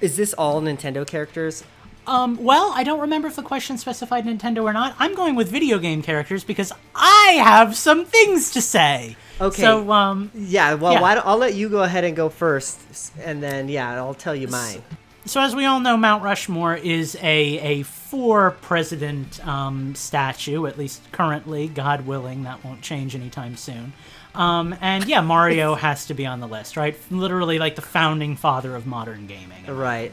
[0.00, 1.64] Is this all Nintendo characters?
[2.08, 4.96] Um, well, I don't remember if the question specified Nintendo or not.
[4.98, 9.16] I'm going with video game characters because I have some things to say.
[9.40, 9.60] Okay.
[9.60, 11.22] So, um, Yeah, well, Yeah.
[11.24, 14.82] I'll let you go ahead and go first, and then yeah, I'll tell you mine.
[15.26, 20.78] So as we all know, Mount Rushmore is a a four president um, statue, at
[20.78, 21.68] least currently.
[21.68, 23.92] God willing, that won't change anytime soon.
[24.34, 26.96] Um, and yeah, Mario has to be on the list, right?
[27.10, 29.66] Literally, like the founding father of modern gaming.
[29.66, 30.12] Right.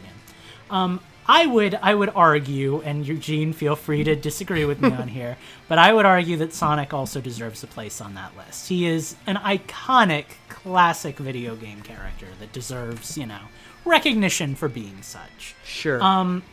[0.69, 5.07] Um, I would I would argue, and Eugene, feel free to disagree with me on
[5.07, 8.69] here, but I would argue that Sonic also deserves a place on that list.
[8.69, 13.39] He is an iconic, classic video game character that deserves, you know,
[13.85, 15.55] recognition for being such.
[15.65, 16.01] Sure.
[16.01, 16.43] Um,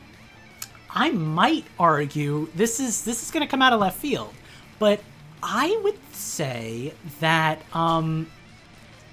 [0.94, 4.32] I might argue this is this is going to come out of left field,
[4.78, 5.00] but
[5.42, 8.30] I would say that um,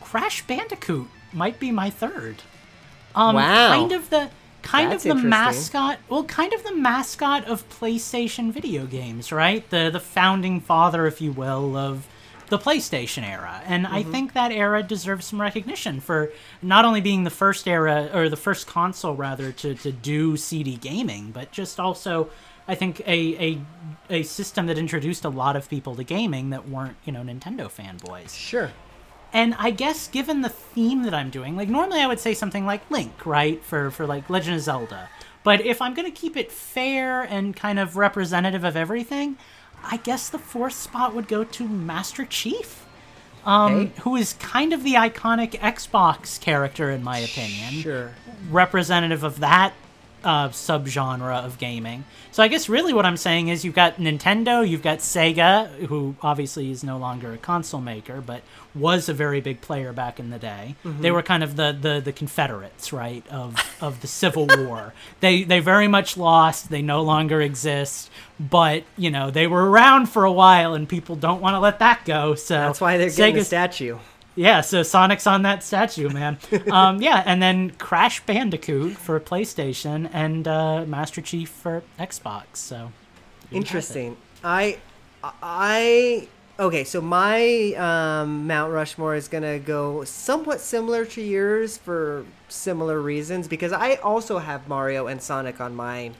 [0.02, 2.44] Crash Bandicoot might be my third.
[3.16, 3.70] Um, Wow.
[3.70, 4.30] Kind of the
[4.62, 6.00] kind That's of the mascot.
[6.10, 9.68] Well, kind of the mascot of PlayStation video games, right?
[9.70, 12.08] The the founding father, if you will, of
[12.50, 13.62] the PlayStation era.
[13.66, 14.12] And I Mm-hmm.
[14.12, 16.32] think that era deserves some recognition for
[16.62, 20.76] not only being the first era or the first console rather to, to do CD
[20.76, 22.30] gaming, but just also
[22.68, 23.62] I think a, a
[24.10, 27.70] a system that introduced a lot of people to gaming that weren't, you know, Nintendo
[27.72, 28.36] fanboys.
[28.36, 28.72] sure.
[29.32, 32.66] And I guess given the theme that I'm doing, like normally I would say something
[32.66, 33.64] like Link, right?
[33.64, 35.10] For for like Legend of Zelda.
[35.44, 39.38] But if I'm gonna keep it fair and kind of representative of everything,
[39.84, 42.86] I guess the fourth spot would go to Master Chief.
[43.46, 48.12] Um, who is kind of the iconic Xbox character in my opinion Sure.
[48.52, 49.74] representative of that
[50.24, 52.04] uh, subgenre of gaming.
[52.32, 56.16] So I guess really what I'm saying is you've got Nintendo, you've got Sega, who
[56.22, 58.42] obviously is no longer a console maker, but
[58.76, 60.76] was a very big player back in the day.
[60.86, 64.94] They were kind of the, the, the Confederates, right, of, of the Civil War.
[65.22, 66.70] They they very much lost.
[66.70, 71.16] They no longer exist, but you know they were around for a while, and people
[71.16, 72.36] don't want to let that go.
[72.36, 73.98] So That's why they're getting the Sega's- statue.
[74.40, 76.38] Yeah, so Sonic's on that statue, man.
[76.72, 82.56] um, yeah, and then Crash Bandicoot for PlayStation and uh, Master Chief for Xbox.
[82.56, 83.56] So you have it.
[83.58, 84.16] Interesting.
[84.42, 84.78] I,
[85.22, 86.86] I, okay.
[86.86, 93.50] So my um, Mount Rushmore is gonna go somewhat similar to yours for similar reasons
[93.50, 96.16] because I also have Mario and Sonic on mine.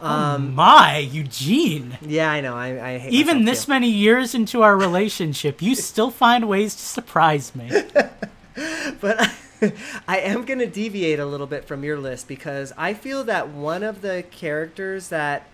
[0.00, 1.98] Oh um, my, Eugene.
[2.02, 2.54] Yeah, I know.
[2.54, 3.72] I, I hate Even this too.
[3.72, 7.70] many years into our relationship, you still find ways to surprise me.
[9.00, 9.30] but
[10.08, 13.48] I am going to deviate a little bit from your list because I feel that
[13.48, 15.48] one of the characters that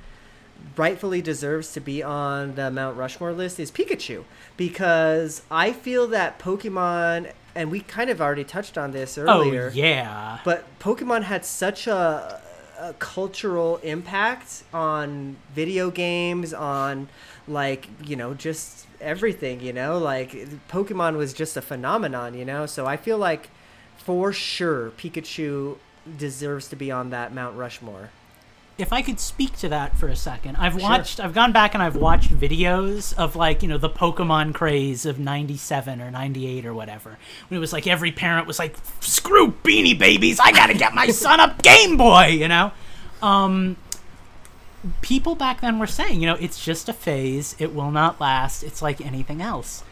[0.77, 4.25] rightfully deserves to be on the Mount Rushmore list is Pikachu
[4.57, 9.71] because I feel that Pokemon and we kind of already touched on this oh, earlier.
[9.73, 10.39] Oh yeah.
[10.45, 12.41] But Pokemon had such a,
[12.81, 17.09] a cultural impact on video games, on
[17.47, 19.99] like, you know, just everything, you know?
[19.99, 20.31] Like
[20.69, 22.67] Pokemon was just a phenomenon, you know?
[22.67, 23.51] So I feel like
[23.99, 25.77] for sure Pikachu
[26.17, 28.11] deserves to be on that Mount Rushmore.
[28.81, 31.83] If I could speak to that for a second, I've watched, I've gone back and
[31.83, 36.75] I've watched videos of like, you know, the Pokemon craze of 97 or 98 or
[36.75, 37.19] whatever.
[37.49, 41.09] When it was like every parent was like, screw beanie babies, I gotta get my
[41.09, 42.73] son a Game Boy, you know?
[43.23, 43.77] Um,
[45.03, 48.63] people back then were saying, you know, it's just a phase, it will not last,
[48.63, 49.85] it's like anything else.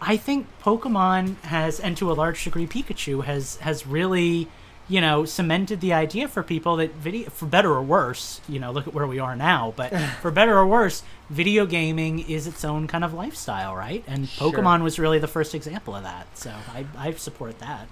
[0.00, 4.48] I think Pokemon has, and to a large degree Pikachu has has really,
[4.92, 8.70] you know, cemented the idea for people that video, for better or worse, you know,
[8.70, 9.72] look at where we are now.
[9.74, 9.88] But
[10.20, 14.04] for better or worse, video gaming is its own kind of lifestyle, right?
[14.06, 14.52] And Sure.
[14.52, 16.26] Pokemon was really the first example of that.
[16.36, 17.88] So I I support that.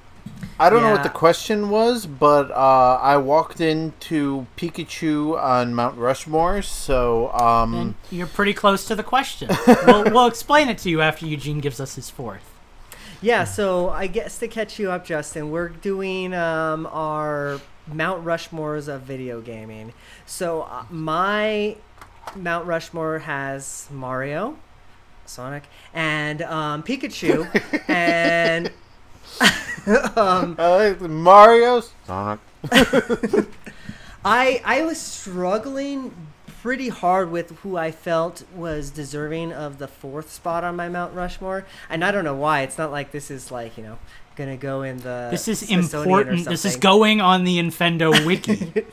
[0.58, 5.96] I don't know what the question was, but uh, I walked into Pikachu on Mount
[5.96, 9.48] Rushmore, so um, you're pretty close to the question.
[9.86, 12.59] we'll, we'll explain it to you after Eugene gives us his fourth.
[13.22, 18.88] Yeah, so I guess to catch you up, Justin, we're doing um, our Mount Rushmores
[18.88, 19.92] of video gaming.
[20.24, 21.76] So uh, my
[22.34, 24.56] Mount Rushmore has Mario,
[25.26, 27.46] Sonic, and um, Pikachu,
[27.88, 28.72] and
[30.16, 32.40] um, the Mario, Sonic.
[34.24, 36.14] I I was struggling
[36.62, 41.14] pretty hard with who I felt was deserving of the fourth spot on my Mount
[41.14, 42.62] Rushmore, and I don't know why.
[42.62, 43.98] It's not like this is like you know
[44.36, 46.44] gonna go in the This is Smithsonian important.
[46.46, 48.86] This is going on the Infendo wiki.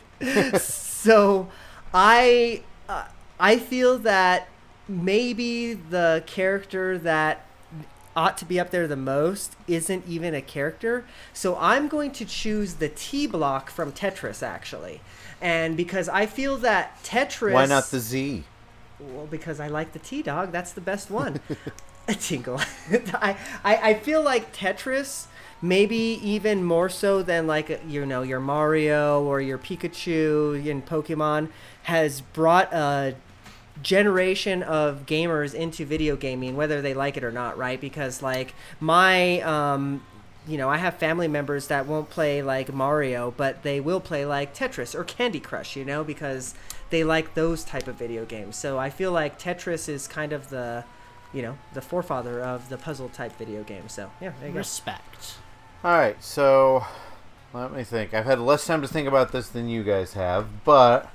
[0.59, 1.49] so
[1.93, 3.05] I uh,
[3.39, 4.47] I feel that
[4.87, 7.45] maybe the character that
[8.15, 11.05] ought to be up there the most isn't even a character.
[11.33, 15.01] So I'm going to choose the T block from Tetris actually.
[15.41, 18.43] And because I feel that Tetris Why not the Z?
[18.99, 20.51] well, because I like the T dog.
[20.51, 21.39] That's the best one.
[22.07, 22.59] a tinkle.
[23.13, 25.27] I, I I feel like Tetris,
[25.61, 31.49] maybe even more so than like you know your Mario or your Pikachu in Pokemon,
[31.83, 33.15] has brought a
[33.83, 37.79] generation of gamers into video gaming, whether they like it or not, right?
[37.79, 40.03] Because like my um,
[40.47, 44.25] you know, I have family members that won't play like Mario, but they will play
[44.25, 46.55] like Tetris or Candy Crush, you know, because
[46.89, 48.55] they like those type of video games.
[48.55, 50.85] So I feel like Tetris is kind of the,
[51.33, 53.89] you know, the forefather of the puzzle type video game.
[53.89, 54.59] So yeah, there you go.
[54.59, 55.35] Respect.
[55.83, 56.85] All right, so
[57.53, 58.13] let me think.
[58.13, 61.11] I've had less time to think about this than you guys have, but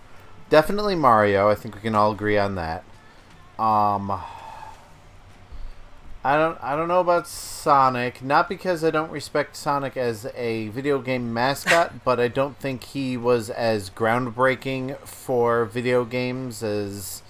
[0.50, 1.48] definitely Mario.
[1.48, 2.84] I think we can all agree on that.
[3.58, 4.20] Um,
[6.24, 6.58] I don't.
[6.62, 8.22] I don't know about Sonic.
[8.22, 12.84] Not because I don't respect Sonic as a video game mascot, but I don't think
[12.84, 17.22] he was as groundbreaking for video games as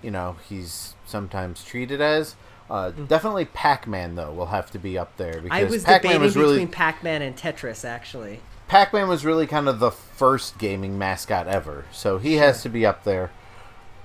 [0.00, 2.36] you know he's sometimes treated as.
[2.70, 5.50] Uh, Definitely Pac-Man though will have to be up there because.
[5.50, 8.40] I was Pac-Man debating was really between Pac-Man and Tetris actually.
[8.68, 12.86] Pac-Man was really kind of the first gaming mascot ever, so he has to be
[12.86, 13.32] up there.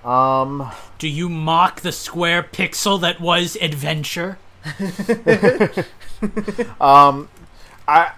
[0.05, 4.37] Um, Do you mock the square pixel that was adventure?
[7.87, 8.11] I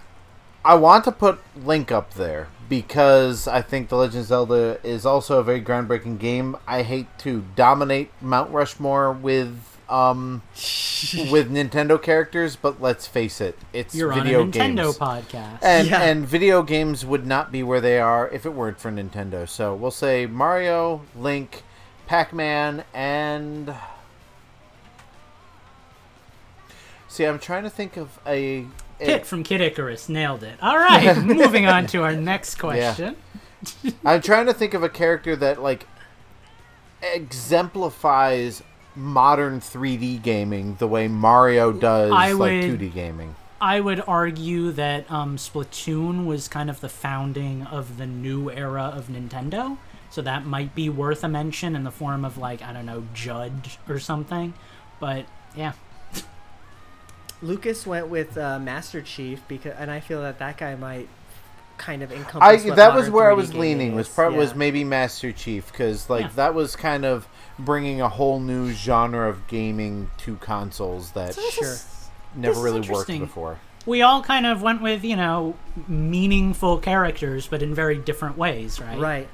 [0.65, 5.05] I want to put Link up there because I think The Legend of Zelda is
[5.05, 6.57] also a very groundbreaking game.
[6.67, 10.41] I hate to dominate Mount Rushmore with um
[11.31, 14.97] with Nintendo characters, but let's face it, it's You're video on a Nintendo games.
[14.97, 15.59] podcast.
[15.61, 16.01] And Yeah.
[16.01, 19.47] and video games would not be where they are if it weren't for Nintendo.
[19.47, 21.63] So we'll say Mario, Link,
[22.07, 23.75] Pac-Man, and
[27.09, 28.59] See, I'm trying to think of a,
[28.99, 30.57] a Pit from Kid Icarus nailed it.
[30.61, 33.15] All right, moving on to our next question.
[34.05, 35.87] I'm trying to think of a character that like
[37.01, 38.61] exemplifies
[38.95, 43.35] modern 3D gaming the way Mario does I like would- 2D gaming.
[43.59, 48.93] I would argue that um, Splatoon was kind of the founding of the new era
[48.95, 49.79] of Nintendo,
[50.09, 53.03] so that might be worth a mention in the form of like I don't know
[53.13, 54.53] Judd or something.
[54.99, 55.73] But yeah,
[57.41, 61.07] Lucas went with uh, Master Chief because, and I feel that that guy might
[61.77, 62.65] kind of encompass.
[62.65, 63.95] what that was where I was gaming leaning.
[63.95, 64.13] Was is.
[64.15, 66.29] part was maybe Master Chief because like Yeah.
[66.35, 67.27] that was kind of
[67.59, 71.67] bringing a whole new genre of gaming to consoles that So Sure.
[71.67, 73.59] is- never really worked before.
[73.85, 75.55] we all kind of went with you know
[75.87, 78.97] meaningful characters, but in very different ways, right?
[78.99, 79.29] Right.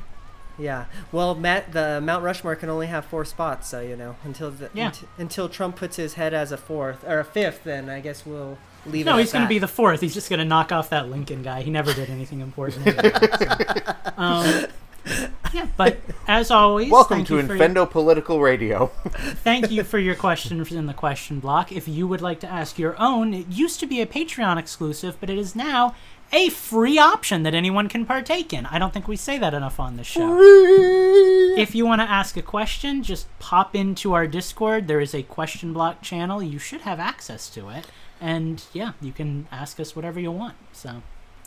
[0.58, 0.86] Yeah.
[1.12, 4.70] Well, Matt, the Mount Rushmore can only have four spots, so you know until the,
[4.74, 4.88] Yeah.
[4.88, 8.26] unt- until Trump puts his head as a fourth or a fifth, then I guess
[8.26, 9.06] we'll leave.
[9.06, 10.02] No, it he's going to be the fourth.
[10.02, 11.64] He's just going to knock off that Lincoln guy.
[11.64, 12.86] He never did anything important.
[12.86, 13.96] anyway, so.
[14.18, 14.66] um,
[15.54, 15.98] yeah, but
[16.28, 18.88] as always, Welcome thank to you for your- Infendo Political Radio.
[19.44, 21.72] Thank you for your questions in the question block.
[21.72, 25.18] If you would like to ask your own, it used to be a Patreon exclusive,
[25.20, 25.94] but it is now
[26.32, 28.66] a free option that anyone can partake in.
[28.66, 30.40] I don't think we say that enough on this show.
[31.58, 34.88] If you want to ask a question, just pop into our Discord.
[34.88, 36.42] There is a question block channel.
[36.42, 37.88] You should have access to it.
[38.20, 40.56] And yeah, you can ask us whatever you want.
[40.72, 41.04] So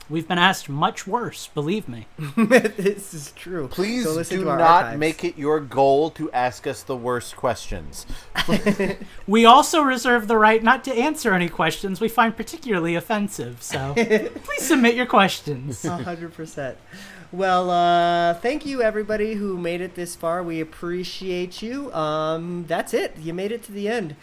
[0.09, 2.07] we've been asked much worse, believe me.
[2.37, 3.69] this is true.
[3.69, 4.99] Please Go listen do not archives.
[4.99, 8.07] make it your goal to ask us the worst questions.
[9.27, 13.63] We also reserve the right not to answer any questions we find particularly offensive.
[13.63, 15.83] So please submit your questions.
[15.85, 16.79] Hundred percent.
[17.33, 20.45] Well, uh, thank you everybody who made it this far.
[20.45, 21.93] We appreciate you.
[21.93, 23.17] Um, that's it.
[23.19, 24.15] You made it to the end.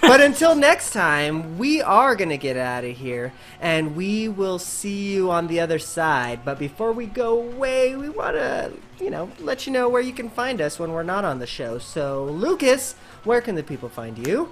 [0.00, 5.12] but until next time, we are gonna get out of here, and we will see
[5.12, 6.44] you on the other side.
[6.44, 10.30] But before we go away, we wanna, you know, let you know where you can
[10.30, 11.78] find us when we're not on the show.
[11.78, 12.94] So, Lucas,
[13.24, 14.50] where can the people find you?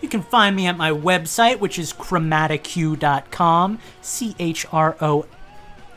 [0.00, 3.78] You can find me at my website, which is chromatichue.com.
[4.00, 5.26] C H R O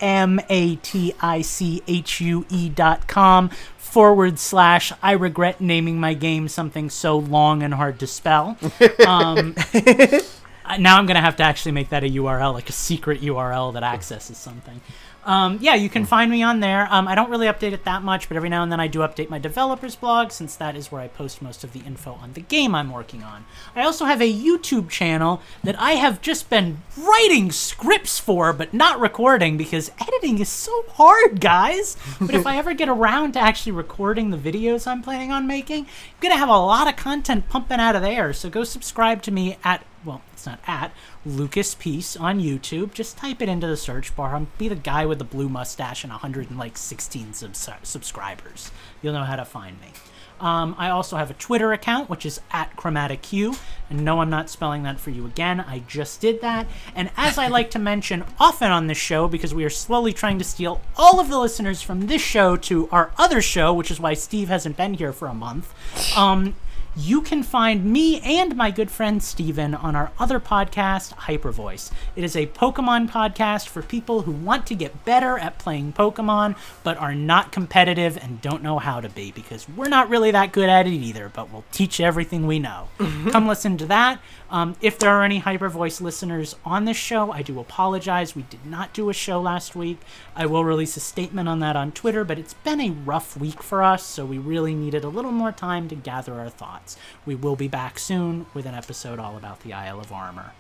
[0.02, 6.00] M A T I C H U E dot com forward slash I regret naming
[6.00, 8.58] my game something so long and hard to spell.
[9.08, 9.56] Um,
[10.80, 13.74] now I'm going to have to actually make that a URL, like a secret URL
[13.74, 14.82] that accesses something.
[15.26, 16.88] Um, yeah, you can find me on there.
[16.92, 19.00] Um, I don't really update it that much, but every now and then I do
[19.00, 22.34] update my developers blog since that is where I post most of the info on
[22.34, 23.46] the game I'm working on.
[23.76, 28.74] I also have a YouTube channel that I have just been writing scripts for, but
[28.74, 31.96] not recording because editing is so hard, guys.
[32.20, 35.86] But if I ever get around to actually recording the videos I'm planning on making,
[35.86, 38.34] I'm gonna have a lot of content pumping out of there.
[38.34, 40.92] So go subscribe to me at well, it's not at
[41.26, 42.94] Lucas Peace on YouTube.
[42.94, 44.36] Just type it into the search bar.
[44.36, 48.70] I'm be the guy with the blue mustache and 116 subs- subscribers.
[49.02, 49.88] You'll know how to find me.
[50.42, 53.56] Um, I also have a Twitter account, which is at Chromatic Hue.
[53.90, 55.62] And no, I'm not spelling that for you again.
[55.62, 56.68] I just did that.
[56.94, 60.40] And as I like to mention often on this show, because we are slowly trying
[60.40, 64.02] to steal all of the listeners from this show to our other show, which is
[64.02, 65.74] why Steve hasn't been here for a month.
[66.18, 66.56] Um,
[66.96, 71.92] you can find me and my good friend Steven on our other podcast, Hypervoice.
[72.16, 76.56] It is a Pokemon podcast for people who want to get better at playing Pokemon,
[76.84, 80.52] but are not competitive and don't know how to be, because we're not really that
[80.52, 82.90] good at it either, but we'll teach you everything we know.
[83.32, 84.20] Come listen to that.
[84.52, 88.36] Um, if there are any Hypervoice listeners on this show, I do apologize.
[88.36, 89.98] We did not do a show last week.
[90.36, 93.64] I will release a statement on that on Twitter, but it's been a rough week
[93.64, 96.83] for us, so we really needed a little more time to gather our thoughts.
[97.26, 100.52] We will be back soon with an episode all about the Isle of Armor.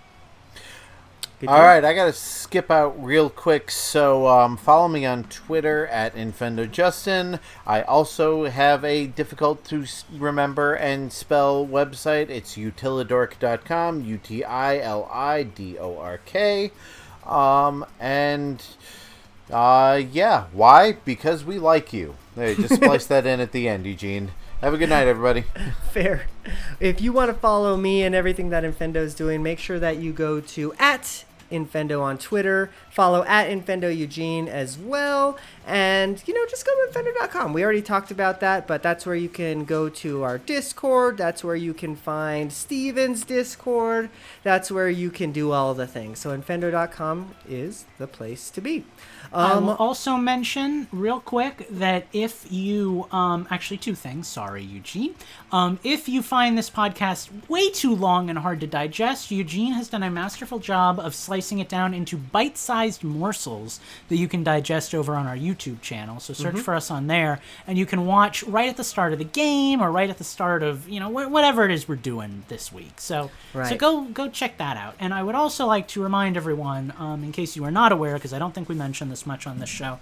[1.40, 1.66] Good All deal.
[1.66, 3.70] right, I gotta skip out real quick.
[3.70, 7.40] So um, follow me on Twitter at InfendoJustin.
[7.68, 12.30] I also have a difficult to remember and spell website.
[12.30, 16.72] It's utilidork.com, U T I L I D O R K.
[17.26, 18.64] Um, and
[19.52, 20.94] uh, yeah, why?
[21.04, 22.16] Because we like you.
[22.36, 24.32] There, just splice that in at the end, Eugene.
[24.64, 25.41] Have a good night, everybody.
[25.91, 26.28] Fair.
[26.80, 29.97] If you want to follow me and everything that Infendo is doing, make sure that
[29.97, 32.70] you go to at Infendo on Twitter.
[32.89, 35.38] Follow at Infendo Eugene as well.
[35.68, 37.51] And, you know, just go to Infendo.com.
[37.51, 41.18] We already talked about that, but that's where you can go to our Discord.
[41.18, 44.09] That's where you can find Steven's Discord.
[44.43, 46.20] That's where you can do all the things.
[46.20, 48.86] So, Infendo.com is the place to be.
[49.34, 54.28] I Um, will also mention real quick that if you, um, actually, two things.
[54.28, 55.16] Sorry, Eugene.
[55.54, 59.88] Um, if you find this podcast way too long and hard to digest, Eugene has
[59.88, 63.80] done a masterful job of slicing it down into bite sized morsels
[64.10, 66.20] that you can digest over on our YouTube channel.
[66.20, 69.20] So search for us on there, and you can watch right at the start of
[69.20, 71.97] the game or right at the start of, you know, wh- whatever it is we're
[71.97, 72.99] doing this week.
[72.99, 73.30] So,
[73.70, 74.95] so go go check that out.
[74.99, 78.16] And I would also like to remind everyone, um, in case you are not aware,
[78.16, 79.99] because I don't think we mentioned this much on this show,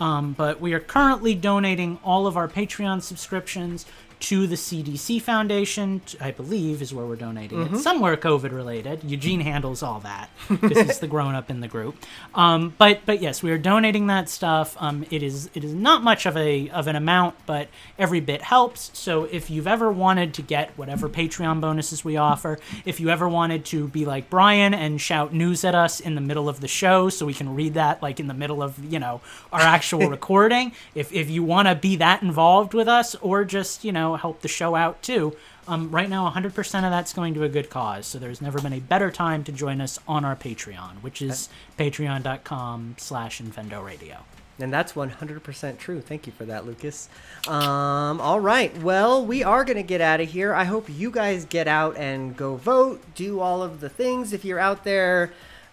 [0.00, 3.84] um, but we are currently donating all of our Patreon subscriptions
[4.24, 7.78] to the CDC Foundation, I believe is where we're donating it.
[7.78, 9.04] Somewhere COVID related.
[9.04, 11.94] Eugene handles all that because he's the grown up in the group.
[12.34, 14.76] Um, but but yes, we are donating that stuff.
[14.80, 17.68] Um, it is it is not much of a of an amount, but
[17.98, 18.90] every bit helps.
[18.98, 23.28] So if you've ever wanted to get whatever Patreon bonuses we offer, if you ever
[23.28, 26.68] wanted to be like Brian and shout news at us in the middle of the
[26.68, 29.20] show so we can read that like in the middle of, you know,
[29.52, 33.84] our actual recording, if if you want to be that involved with us or just,
[33.84, 35.36] you help the show out too,
[35.66, 38.06] um, right now 100% of that's going to a good cause.
[38.06, 41.48] So there's never been a better time to join us on our Patreon, which is
[41.78, 44.24] patreon.com slash Radio.
[44.58, 46.00] And that's 100% true.
[46.00, 47.08] Thank you for that, Lucas.
[47.48, 48.76] Um, all right.
[48.82, 50.54] Well, we are going to get out of here.
[50.54, 54.32] I hope you guys get out and go vote, do all of the things.
[54.32, 55.32] If you're out there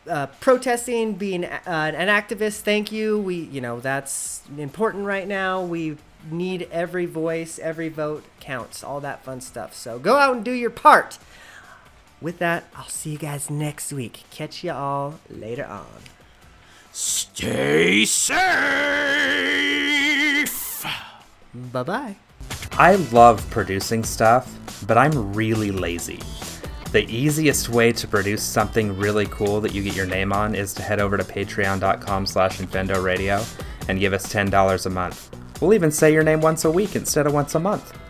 [0.09, 3.19] uh, protesting, being uh, an activist, thank you.
[3.19, 5.61] We, you know, that's important right now.
[5.61, 5.97] We
[6.29, 9.73] need every voice, every vote counts, all that fun stuff.
[9.73, 11.17] So go out and do your part.
[12.21, 14.23] With that, I'll see you guys next week.
[14.29, 15.87] Catch you all later on.
[16.91, 18.45] Stay safe!
[21.53, 22.15] Bye bye.
[22.73, 26.19] I love producing stuff, but I'm really lazy.
[26.91, 30.73] The easiest way to produce something really cool that you get your name on is
[30.73, 33.43] to head over to patreon.com slash Infendo Radio
[33.87, 35.40] and give us $10 a month.
[35.61, 38.00] We'll even say your name once a week instead of once a month.